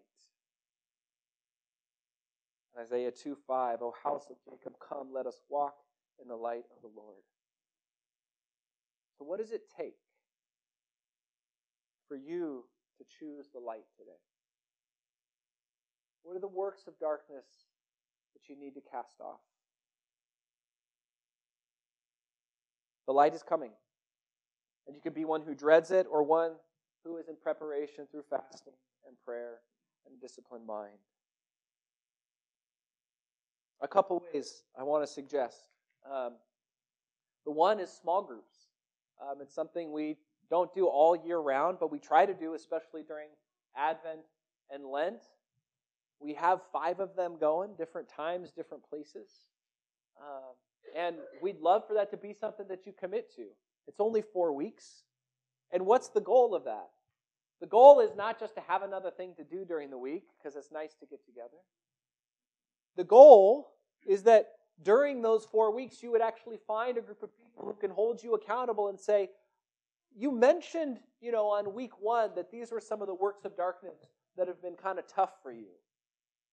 Isaiah 2.78 3.10
2 3.10 3.36
5, 3.46 3.82
O 3.82 3.92
house 4.02 4.26
of 4.30 4.36
Jacob, 4.48 4.74
come, 4.86 5.08
let 5.12 5.26
us 5.26 5.40
walk 5.50 5.74
in 6.22 6.28
the 6.28 6.36
light 6.36 6.64
of 6.74 6.82
the 6.82 6.90
Lord. 6.96 7.24
So, 9.20 9.26
what 9.26 9.38
does 9.38 9.52
it 9.52 9.64
take 9.76 9.98
for 12.08 12.16
you 12.16 12.64
to 12.96 13.04
choose 13.18 13.48
the 13.52 13.60
light 13.60 13.84
today? 13.98 14.16
What 16.22 16.36
are 16.36 16.40
the 16.40 16.48
works 16.48 16.84
of 16.86 16.98
darkness 16.98 17.44
that 18.32 18.48
you 18.48 18.58
need 18.58 18.74
to 18.76 18.80
cast 18.80 19.20
off? 19.20 19.40
The 23.06 23.12
light 23.12 23.34
is 23.34 23.42
coming. 23.42 23.72
And 24.86 24.96
you 24.96 25.02
can 25.02 25.12
be 25.12 25.26
one 25.26 25.42
who 25.42 25.54
dreads 25.54 25.90
it 25.90 26.06
or 26.10 26.22
one 26.22 26.52
who 27.04 27.18
is 27.18 27.28
in 27.28 27.36
preparation 27.36 28.06
through 28.10 28.24
fasting 28.30 28.72
and 29.06 29.16
prayer 29.22 29.58
and 30.06 30.18
disciplined 30.18 30.66
mind. 30.66 30.96
A 33.82 33.88
couple 33.88 34.24
ways 34.32 34.62
I 34.78 34.82
want 34.82 35.02
to 35.02 35.06
suggest. 35.06 35.68
Um, 36.10 36.36
the 37.44 37.52
one 37.52 37.80
is 37.80 37.90
small 37.92 38.22
groups. 38.22 38.59
Um, 39.20 39.38
it's 39.40 39.54
something 39.54 39.92
we 39.92 40.16
don't 40.48 40.72
do 40.74 40.86
all 40.86 41.16
year 41.16 41.38
round, 41.38 41.78
but 41.78 41.92
we 41.92 41.98
try 41.98 42.26
to 42.26 42.34
do, 42.34 42.54
especially 42.54 43.02
during 43.02 43.28
Advent 43.76 44.20
and 44.70 44.84
Lent. 44.86 45.22
We 46.18 46.34
have 46.34 46.60
five 46.72 47.00
of 47.00 47.16
them 47.16 47.36
going, 47.38 47.74
different 47.78 48.08
times, 48.08 48.50
different 48.50 48.82
places. 48.88 49.30
Um, 50.20 50.54
and 50.96 51.16
we'd 51.42 51.60
love 51.60 51.86
for 51.86 51.94
that 51.94 52.10
to 52.10 52.16
be 52.16 52.34
something 52.34 52.66
that 52.68 52.86
you 52.86 52.92
commit 52.98 53.34
to. 53.36 53.46
It's 53.86 54.00
only 54.00 54.22
four 54.22 54.52
weeks. 54.52 55.04
And 55.72 55.86
what's 55.86 56.08
the 56.08 56.20
goal 56.20 56.54
of 56.54 56.64
that? 56.64 56.88
The 57.60 57.66
goal 57.66 58.00
is 58.00 58.10
not 58.16 58.40
just 58.40 58.54
to 58.54 58.62
have 58.66 58.82
another 58.82 59.10
thing 59.10 59.34
to 59.36 59.44
do 59.44 59.64
during 59.64 59.90
the 59.90 59.98
week, 59.98 60.24
because 60.38 60.56
it's 60.56 60.72
nice 60.72 60.94
to 61.00 61.06
get 61.06 61.24
together. 61.24 61.58
The 62.96 63.04
goal 63.04 63.72
is 64.06 64.22
that 64.24 64.48
during 64.82 65.22
those 65.22 65.44
four 65.44 65.74
weeks, 65.74 66.02
you 66.02 66.10
would 66.10 66.22
actually 66.22 66.58
find 66.66 66.96
a 66.96 67.02
group 67.02 67.22
of 67.22 67.30
people 67.36 67.64
who 67.64 67.74
can 67.74 67.90
hold 67.90 68.22
you 68.22 68.34
accountable 68.34 68.88
and 68.88 68.98
say, 68.98 69.30
You 70.16 70.32
mentioned, 70.32 71.00
you 71.20 71.32
know, 71.32 71.46
on 71.46 71.74
week 71.74 72.00
one 72.00 72.30
that 72.36 72.50
these 72.50 72.70
were 72.72 72.80
some 72.80 73.00
of 73.00 73.08
the 73.08 73.14
works 73.14 73.44
of 73.44 73.56
darkness 73.56 73.98
that 74.36 74.48
have 74.48 74.62
been 74.62 74.74
kind 74.74 74.98
of 74.98 75.06
tough 75.06 75.32
for 75.42 75.52
you. 75.52 75.68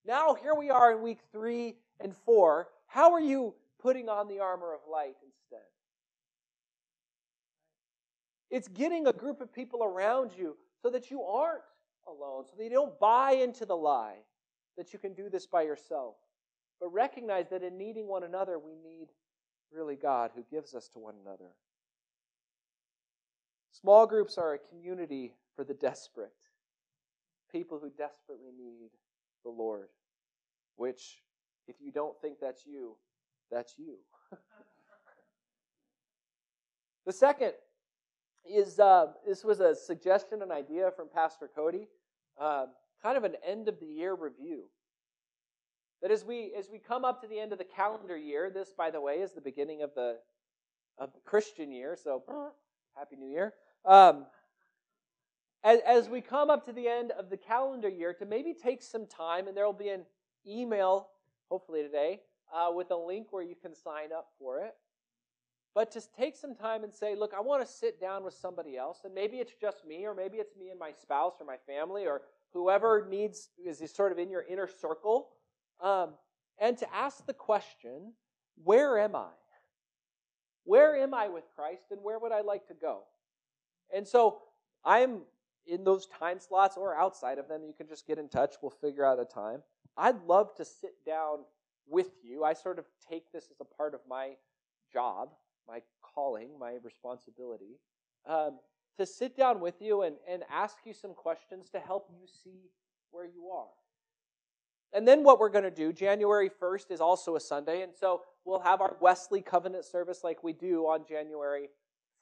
Now, 0.05 0.35
here 0.35 0.55
we 0.55 0.69
are 0.69 0.91
in 0.93 1.01
week 1.01 1.19
three 1.31 1.75
and 1.99 2.15
four. 2.15 2.69
How 2.87 3.13
are 3.13 3.21
you 3.21 3.53
putting 3.79 4.09
on 4.09 4.27
the 4.27 4.39
armor 4.39 4.73
of 4.73 4.81
light 4.89 5.15
instead? 5.25 5.65
It's 8.49 8.67
getting 8.67 9.07
a 9.07 9.13
group 9.13 9.41
of 9.41 9.53
people 9.53 9.83
around 9.83 10.31
you 10.37 10.55
so 10.81 10.89
that 10.89 11.11
you 11.11 11.21
aren't 11.23 11.63
alone, 12.07 12.45
so 12.45 12.55
that 12.57 12.63
you 12.63 12.69
don't 12.69 12.97
buy 12.99 13.33
into 13.33 13.65
the 13.65 13.75
lie 13.75 14.17
that 14.77 14.93
you 14.93 14.99
can 14.99 15.13
do 15.13 15.29
this 15.29 15.45
by 15.45 15.63
yourself. 15.63 16.15
But 16.79 16.93
recognize 16.93 17.49
that 17.49 17.63
in 17.63 17.77
needing 17.77 18.07
one 18.07 18.23
another, 18.23 18.59
we 18.59 18.75
need 18.75 19.07
really 19.71 19.95
God 19.95 20.31
who 20.35 20.43
gives 20.49 20.73
us 20.75 20.87
to 20.89 20.99
one 20.99 21.15
another. 21.25 21.51
Small 23.71 24.07
groups 24.07 24.37
are 24.37 24.53
a 24.53 24.59
community 24.59 25.33
for 25.55 25.63
the 25.63 25.73
desperate, 25.73 26.33
people 27.51 27.79
who 27.79 27.89
desperately 27.89 28.51
need 28.57 28.89
the 29.43 29.49
Lord, 29.49 29.89
which, 30.75 31.21
if 31.67 31.75
you 31.79 31.91
don't 31.91 32.19
think 32.21 32.39
that's 32.39 32.65
you, 32.65 32.95
that's 33.51 33.75
you. 33.77 33.95
The 37.07 37.13
second 37.13 37.53
is 38.45 38.79
uh, 38.81 39.13
this 39.25 39.45
was 39.45 39.61
a 39.61 39.73
suggestion, 39.73 40.41
an 40.41 40.51
idea 40.51 40.91
from 40.93 41.07
Pastor 41.07 41.49
Cody, 41.55 41.87
uh, 42.37 42.65
kind 43.01 43.17
of 43.17 43.23
an 43.23 43.35
end 43.47 43.69
of 43.69 43.79
the 43.79 43.85
year 43.85 44.13
review. 44.13 44.65
That 46.01 46.11
as 46.11 46.23
we 46.23 46.53
as 46.57 46.69
we 46.71 46.79
come 46.79 47.03
up 47.03 47.21
to 47.21 47.27
the 47.27 47.39
end 47.39 47.51
of 47.51 47.57
the 47.57 47.65
calendar 47.65 48.17
year, 48.17 48.49
this, 48.49 48.71
by 48.77 48.91
the 48.91 49.01
way, 49.01 49.15
is 49.15 49.31
the 49.31 49.41
beginning 49.41 49.81
of 49.81 49.93
the 49.95 50.17
of 50.97 51.13
the 51.13 51.19
Christian 51.25 51.71
year. 51.71 51.97
So, 52.01 52.23
happy 52.95 53.15
New 53.15 53.29
Year. 53.29 53.53
Um, 53.85 54.25
as, 55.63 55.79
as 55.85 56.09
we 56.09 56.21
come 56.21 56.49
up 56.49 56.65
to 56.65 56.71
the 56.71 56.87
end 56.87 57.11
of 57.11 57.29
the 57.29 57.37
calendar 57.37 57.89
year, 57.89 58.13
to 58.13 58.25
maybe 58.25 58.53
take 58.53 58.81
some 58.81 59.05
time, 59.05 59.47
and 59.47 59.57
there 59.57 59.65
will 59.65 59.73
be 59.73 59.89
an 59.89 60.03
email, 60.47 61.09
hopefully 61.49 61.81
today, 61.81 62.21
uh, 62.55 62.71
with 62.71 62.91
a 62.91 62.95
link 62.95 63.27
where 63.31 63.43
you 63.43 63.55
can 63.55 63.75
sign 63.75 64.13
up 64.15 64.29
for 64.39 64.59
it. 64.59 64.75
But 65.75 65.91
to 65.91 66.01
take 66.17 66.35
some 66.35 66.55
time 66.55 66.83
and 66.83 66.93
say, 66.93 67.15
look, 67.15 67.33
I 67.35 67.41
want 67.41 67.65
to 67.65 67.71
sit 67.71 67.99
down 67.99 68.23
with 68.23 68.33
somebody 68.33 68.77
else, 68.77 69.01
and 69.03 69.13
maybe 69.13 69.37
it's 69.37 69.53
just 69.59 69.85
me, 69.85 70.05
or 70.05 70.15
maybe 70.15 70.37
it's 70.37 70.55
me 70.55 70.69
and 70.69 70.79
my 70.79 70.91
spouse 70.91 71.33
or 71.39 71.45
my 71.45 71.57
family, 71.67 72.05
or 72.05 72.21
whoever 72.53 73.05
needs 73.09 73.49
is 73.63 73.83
sort 73.93 74.11
of 74.11 74.17
in 74.17 74.29
your 74.29 74.43
inner 74.49 74.67
circle, 74.67 75.29
um, 75.81 76.13
and 76.59 76.77
to 76.77 76.93
ask 76.93 77.25
the 77.25 77.33
question, 77.33 78.13
where 78.63 78.97
am 78.99 79.15
I? 79.15 79.29
Where 80.63 80.95
am 80.97 81.13
I 81.13 81.29
with 81.29 81.45
Christ, 81.55 81.85
and 81.91 82.01
where 82.03 82.19
would 82.19 82.31
I 82.31 82.41
like 82.41 82.67
to 82.67 82.73
go? 82.73 83.03
And 83.93 84.07
so 84.07 84.41
I'm 84.83 85.21
in 85.65 85.83
those 85.83 86.07
time 86.07 86.39
slots 86.39 86.77
or 86.77 86.95
outside 86.95 87.37
of 87.37 87.47
them. 87.47 87.63
You 87.65 87.73
can 87.73 87.87
just 87.87 88.07
get 88.07 88.17
in 88.17 88.29
touch. 88.29 88.55
We'll 88.61 88.71
figure 88.71 89.05
out 89.05 89.19
a 89.19 89.25
time. 89.25 89.61
I'd 89.97 90.21
love 90.23 90.55
to 90.55 90.65
sit 90.65 90.93
down 91.05 91.39
with 91.87 92.09
you. 92.23 92.43
I 92.43 92.53
sort 92.53 92.79
of 92.79 92.85
take 93.09 93.31
this 93.31 93.45
as 93.51 93.59
a 93.59 93.65
part 93.65 93.93
of 93.93 94.01
my 94.09 94.31
job, 94.91 95.29
my 95.67 95.81
calling, 96.01 96.49
my 96.59 96.75
responsibility, 96.83 97.79
um, 98.25 98.59
to 98.97 99.05
sit 99.05 99.37
down 99.37 99.59
with 99.59 99.81
you 99.81 100.01
and, 100.01 100.15
and 100.29 100.43
ask 100.51 100.77
you 100.85 100.93
some 100.93 101.13
questions 101.13 101.69
to 101.69 101.79
help 101.79 102.09
you 102.09 102.27
see 102.43 102.71
where 103.11 103.25
you 103.25 103.49
are. 103.49 103.67
And 104.93 105.07
then 105.07 105.23
what 105.23 105.39
we're 105.39 105.49
going 105.49 105.63
to 105.63 105.71
do, 105.71 105.91
January 105.91 106.49
1st 106.49 106.91
is 106.91 107.01
also 107.01 107.35
a 107.35 107.39
Sunday, 107.39 107.81
and 107.81 107.93
so 107.93 108.21
we'll 108.45 108.61
have 108.61 108.81
our 108.81 108.95
Wesley 109.01 109.41
Covenant 109.41 109.85
service 109.85 110.21
like 110.23 110.43
we 110.43 110.53
do 110.53 110.83
on 110.83 111.05
January 111.07 111.69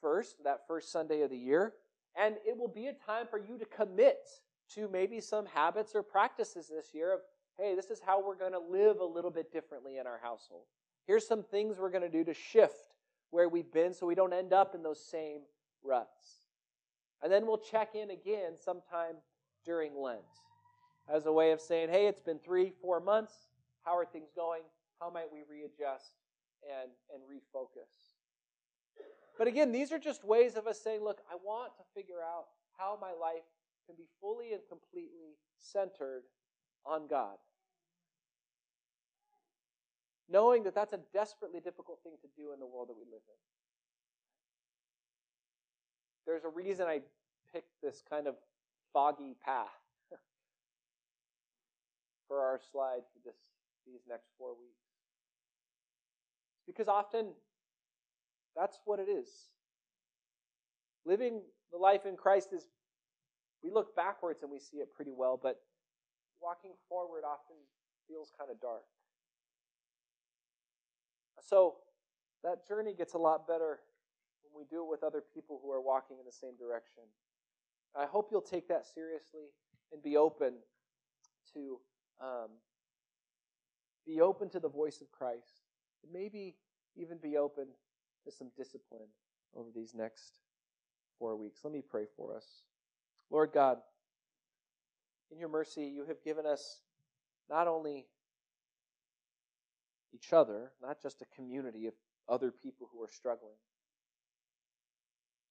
1st, 0.02 0.34
that 0.44 0.66
first 0.66 0.90
Sunday 0.90 1.22
of 1.22 1.30
the 1.30 1.38
year. 1.38 1.74
And 2.16 2.36
it 2.46 2.56
will 2.56 2.68
be 2.68 2.86
a 2.86 2.92
time 2.92 3.26
for 3.30 3.38
you 3.38 3.58
to 3.58 3.64
commit 3.66 4.26
to 4.74 4.88
maybe 4.88 5.20
some 5.20 5.46
habits 5.46 5.94
or 5.94 6.02
practices 6.02 6.68
this 6.68 6.92
year 6.92 7.14
of 7.14 7.20
hey, 7.58 7.74
this 7.74 7.90
is 7.90 8.00
how 8.04 8.22
we're 8.22 8.36
going 8.36 8.52
to 8.52 8.58
live 8.58 9.00
a 9.00 9.04
little 9.04 9.30
bit 9.30 9.50
differently 9.50 9.96
in 9.96 10.06
our 10.06 10.18
household. 10.22 10.64
Here's 11.06 11.26
some 11.26 11.42
things 11.42 11.78
we're 11.78 11.90
going 11.90 12.02
to 12.02 12.10
do 12.10 12.22
to 12.24 12.34
shift 12.34 12.94
where 13.30 13.48
we've 13.48 13.72
been 13.72 13.94
so 13.94 14.06
we 14.06 14.14
don't 14.14 14.34
end 14.34 14.52
up 14.52 14.74
in 14.74 14.82
those 14.82 15.02
same 15.02 15.40
ruts. 15.82 16.48
And 17.22 17.32
then 17.32 17.46
we'll 17.46 17.56
check 17.56 17.94
in 17.94 18.10
again 18.10 18.58
sometime 18.62 19.14
during 19.64 19.96
Lent 19.96 20.20
as 21.12 21.26
a 21.26 21.32
way 21.32 21.52
of 21.52 21.60
saying, 21.60 21.88
hey, 21.90 22.06
it's 22.06 22.20
been 22.20 22.38
three, 22.38 22.72
four 22.82 23.00
months. 23.00 23.32
How 23.84 23.96
are 23.96 24.04
things 24.04 24.30
going? 24.34 24.62
How 25.00 25.10
might 25.10 25.32
we 25.32 25.40
readjust 25.48 26.12
and, 26.64 26.90
and 27.12 27.22
refocus? 27.22 28.14
But 29.38 29.46
again, 29.46 29.70
these 29.70 29.92
are 29.92 29.98
just 29.98 30.24
ways 30.24 30.56
of 30.56 30.66
us 30.66 30.80
saying, 30.80 31.04
look, 31.04 31.20
I 31.30 31.36
want 31.44 31.72
to 31.76 31.82
figure 31.94 32.22
out 32.22 32.46
how 32.78 32.98
my 33.00 33.12
life 33.12 33.44
can 33.86 33.94
be 33.96 34.06
fully 34.20 34.52
and 34.52 34.62
completely 34.68 35.36
centered 35.58 36.22
on 36.84 37.06
God. 37.06 37.36
Knowing 40.28 40.64
that 40.64 40.74
that's 40.74 40.92
a 40.92 41.00
desperately 41.12 41.60
difficult 41.60 41.98
thing 42.02 42.14
to 42.20 42.28
do 42.36 42.52
in 42.52 42.58
the 42.58 42.66
world 42.66 42.88
that 42.88 42.96
we 42.96 43.04
live 43.04 43.22
in. 43.28 43.40
There's 46.26 46.44
a 46.44 46.48
reason 46.48 46.86
I 46.86 47.02
picked 47.52 47.80
this 47.80 48.02
kind 48.10 48.26
of 48.26 48.34
foggy 48.92 49.36
path 49.44 49.85
for 52.28 52.40
our 52.40 52.60
slide 52.72 53.02
for 53.12 53.20
this 53.24 53.36
these 53.86 54.02
next 54.08 54.28
four 54.38 54.50
weeks. 54.50 54.82
Because 56.66 56.88
often 56.88 57.28
that's 58.56 58.80
what 58.84 58.98
it 58.98 59.08
is. 59.08 59.28
Living 61.04 61.40
the 61.70 61.78
life 61.78 62.04
in 62.04 62.16
Christ 62.16 62.48
is 62.52 62.66
we 63.62 63.70
look 63.70 63.94
backwards 63.94 64.42
and 64.42 64.50
we 64.50 64.58
see 64.58 64.78
it 64.78 64.92
pretty 64.94 65.12
well, 65.16 65.38
but 65.40 65.60
walking 66.42 66.72
forward 66.88 67.22
often 67.24 67.56
feels 68.08 68.32
kind 68.36 68.50
of 68.50 68.60
dark. 68.60 68.82
So 71.40 71.76
that 72.42 72.66
journey 72.66 72.94
gets 72.96 73.14
a 73.14 73.18
lot 73.18 73.46
better 73.46 73.80
when 74.42 74.64
we 74.64 74.66
do 74.68 74.82
it 74.82 74.90
with 74.90 75.04
other 75.04 75.22
people 75.34 75.60
who 75.62 75.70
are 75.70 75.80
walking 75.80 76.16
in 76.18 76.24
the 76.26 76.32
same 76.32 76.56
direction. 76.58 77.04
I 77.94 78.06
hope 78.06 78.28
you'll 78.30 78.42
take 78.42 78.68
that 78.68 78.84
seriously 78.86 79.46
and 79.92 80.02
be 80.02 80.16
open 80.16 80.54
to 81.54 81.78
um, 82.20 82.50
be 84.06 84.20
open 84.20 84.48
to 84.50 84.60
the 84.60 84.68
voice 84.68 85.00
of 85.00 85.10
Christ. 85.10 85.62
And 86.02 86.12
maybe 86.12 86.56
even 86.96 87.18
be 87.18 87.36
open 87.36 87.66
to 88.24 88.30
some 88.30 88.50
discipline 88.56 89.08
over 89.54 89.68
these 89.74 89.94
next 89.94 90.38
four 91.18 91.36
weeks. 91.36 91.60
Let 91.64 91.72
me 91.72 91.82
pray 91.88 92.04
for 92.16 92.36
us. 92.36 92.46
Lord 93.30 93.50
God, 93.52 93.78
in 95.30 95.38
your 95.38 95.48
mercy, 95.48 95.84
you 95.84 96.04
have 96.06 96.22
given 96.22 96.46
us 96.46 96.80
not 97.50 97.66
only 97.66 98.06
each 100.14 100.32
other, 100.32 100.72
not 100.82 101.02
just 101.02 101.22
a 101.22 101.36
community 101.36 101.86
of 101.86 101.94
other 102.28 102.50
people 102.50 102.88
who 102.92 103.02
are 103.02 103.10
struggling. 103.10 103.56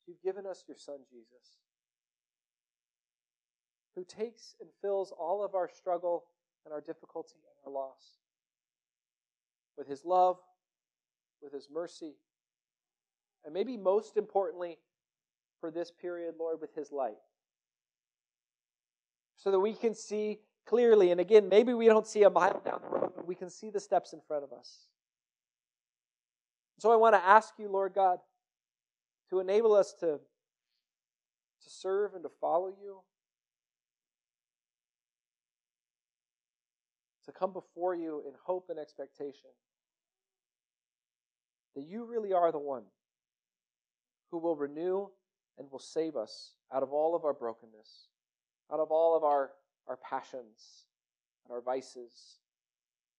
You've 0.07 0.21
given 0.21 0.45
us 0.45 0.63
your 0.67 0.77
Son, 0.77 0.97
Jesus, 1.09 1.57
who 3.95 4.03
takes 4.03 4.55
and 4.59 4.69
fills 4.81 5.11
all 5.17 5.43
of 5.43 5.55
our 5.55 5.69
struggle 5.69 6.25
and 6.65 6.73
our 6.73 6.81
difficulty 6.81 7.35
and 7.35 7.73
our 7.73 7.79
loss 7.81 8.17
with 9.77 9.87
his 9.87 10.03
love, 10.03 10.37
with 11.41 11.53
his 11.53 11.67
mercy, 11.71 12.15
and 13.43 13.53
maybe 13.53 13.77
most 13.77 14.17
importantly 14.17 14.77
for 15.59 15.71
this 15.71 15.91
period, 15.91 16.35
Lord, 16.39 16.59
with 16.59 16.73
his 16.75 16.91
light 16.91 17.17
so 19.37 19.51
that 19.51 19.59
we 19.59 19.73
can 19.73 19.93
see 19.93 20.39
clearly. 20.65 21.11
And 21.11 21.21
again, 21.21 21.49
maybe 21.49 21.73
we 21.73 21.85
don't 21.85 22.07
see 22.07 22.23
a 22.23 22.29
mile 22.29 22.61
down 22.65 22.79
the 22.81 22.89
road, 22.89 23.11
but 23.15 23.27
we 23.27 23.35
can 23.35 23.49
see 23.49 23.69
the 23.69 23.79
steps 23.79 24.13
in 24.13 24.19
front 24.27 24.43
of 24.43 24.51
us. 24.51 24.87
So 26.79 26.91
I 26.91 26.95
want 26.95 27.15
to 27.15 27.23
ask 27.23 27.53
you, 27.57 27.69
Lord 27.69 27.93
God, 27.93 28.19
to 29.29 29.39
enable 29.39 29.73
us 29.73 29.93
to, 29.99 30.19
to 31.63 31.69
serve 31.69 32.15
and 32.15 32.23
to 32.23 32.29
follow 32.41 32.69
you, 32.69 32.99
to 37.25 37.31
come 37.31 37.53
before 37.53 37.95
you 37.95 38.21
in 38.25 38.33
hope 38.45 38.67
and 38.69 38.79
expectation 38.79 39.49
that 41.75 41.83
you 41.83 42.05
really 42.05 42.33
are 42.33 42.51
the 42.51 42.59
one 42.59 42.83
who 44.31 44.37
will 44.37 44.55
renew 44.55 45.07
and 45.57 45.71
will 45.71 45.79
save 45.79 46.15
us 46.15 46.51
out 46.73 46.83
of 46.83 46.91
all 46.91 47.15
of 47.15 47.23
our 47.25 47.33
brokenness 47.33 48.07
out 48.71 48.79
of 48.79 48.91
all 48.91 49.15
of 49.15 49.23
our, 49.23 49.51
our 49.87 49.97
passions 49.97 50.85
and 51.45 51.53
our 51.53 51.61
vices 51.61 52.39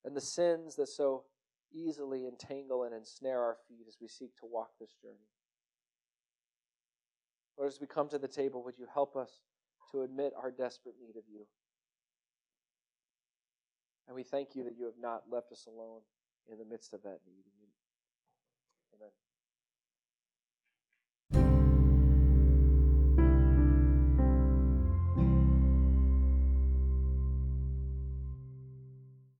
and 0.04 0.16
the 0.16 0.20
sins 0.20 0.76
that 0.76 0.88
so 0.88 1.24
easily 1.72 2.26
entangle 2.26 2.84
and 2.84 2.94
ensnare 2.94 3.40
our 3.40 3.56
feet 3.68 3.86
as 3.88 3.96
we 4.00 4.08
seek 4.08 4.36
to 4.36 4.46
walk 4.46 4.70
this 4.80 4.94
journey. 5.02 5.14
Lord, 7.58 7.72
as 7.72 7.80
we 7.80 7.86
come 7.86 8.08
to 8.08 8.18
the 8.18 8.28
table, 8.28 8.62
would 8.64 8.78
you 8.78 8.86
help 8.92 9.16
us 9.16 9.30
to 9.92 10.02
admit 10.02 10.32
our 10.40 10.50
desperate 10.50 10.94
need 11.00 11.16
of 11.16 11.24
you? 11.28 11.46
And 14.06 14.14
we 14.14 14.22
thank 14.22 14.54
you 14.54 14.64
that 14.64 14.76
you 14.78 14.84
have 14.86 15.00
not 15.00 15.24
left 15.30 15.52
us 15.52 15.66
alone 15.66 16.00
in 16.50 16.58
the 16.58 16.64
midst 16.64 16.94
of 16.94 17.02
that 17.02 17.18
need. 17.26 17.55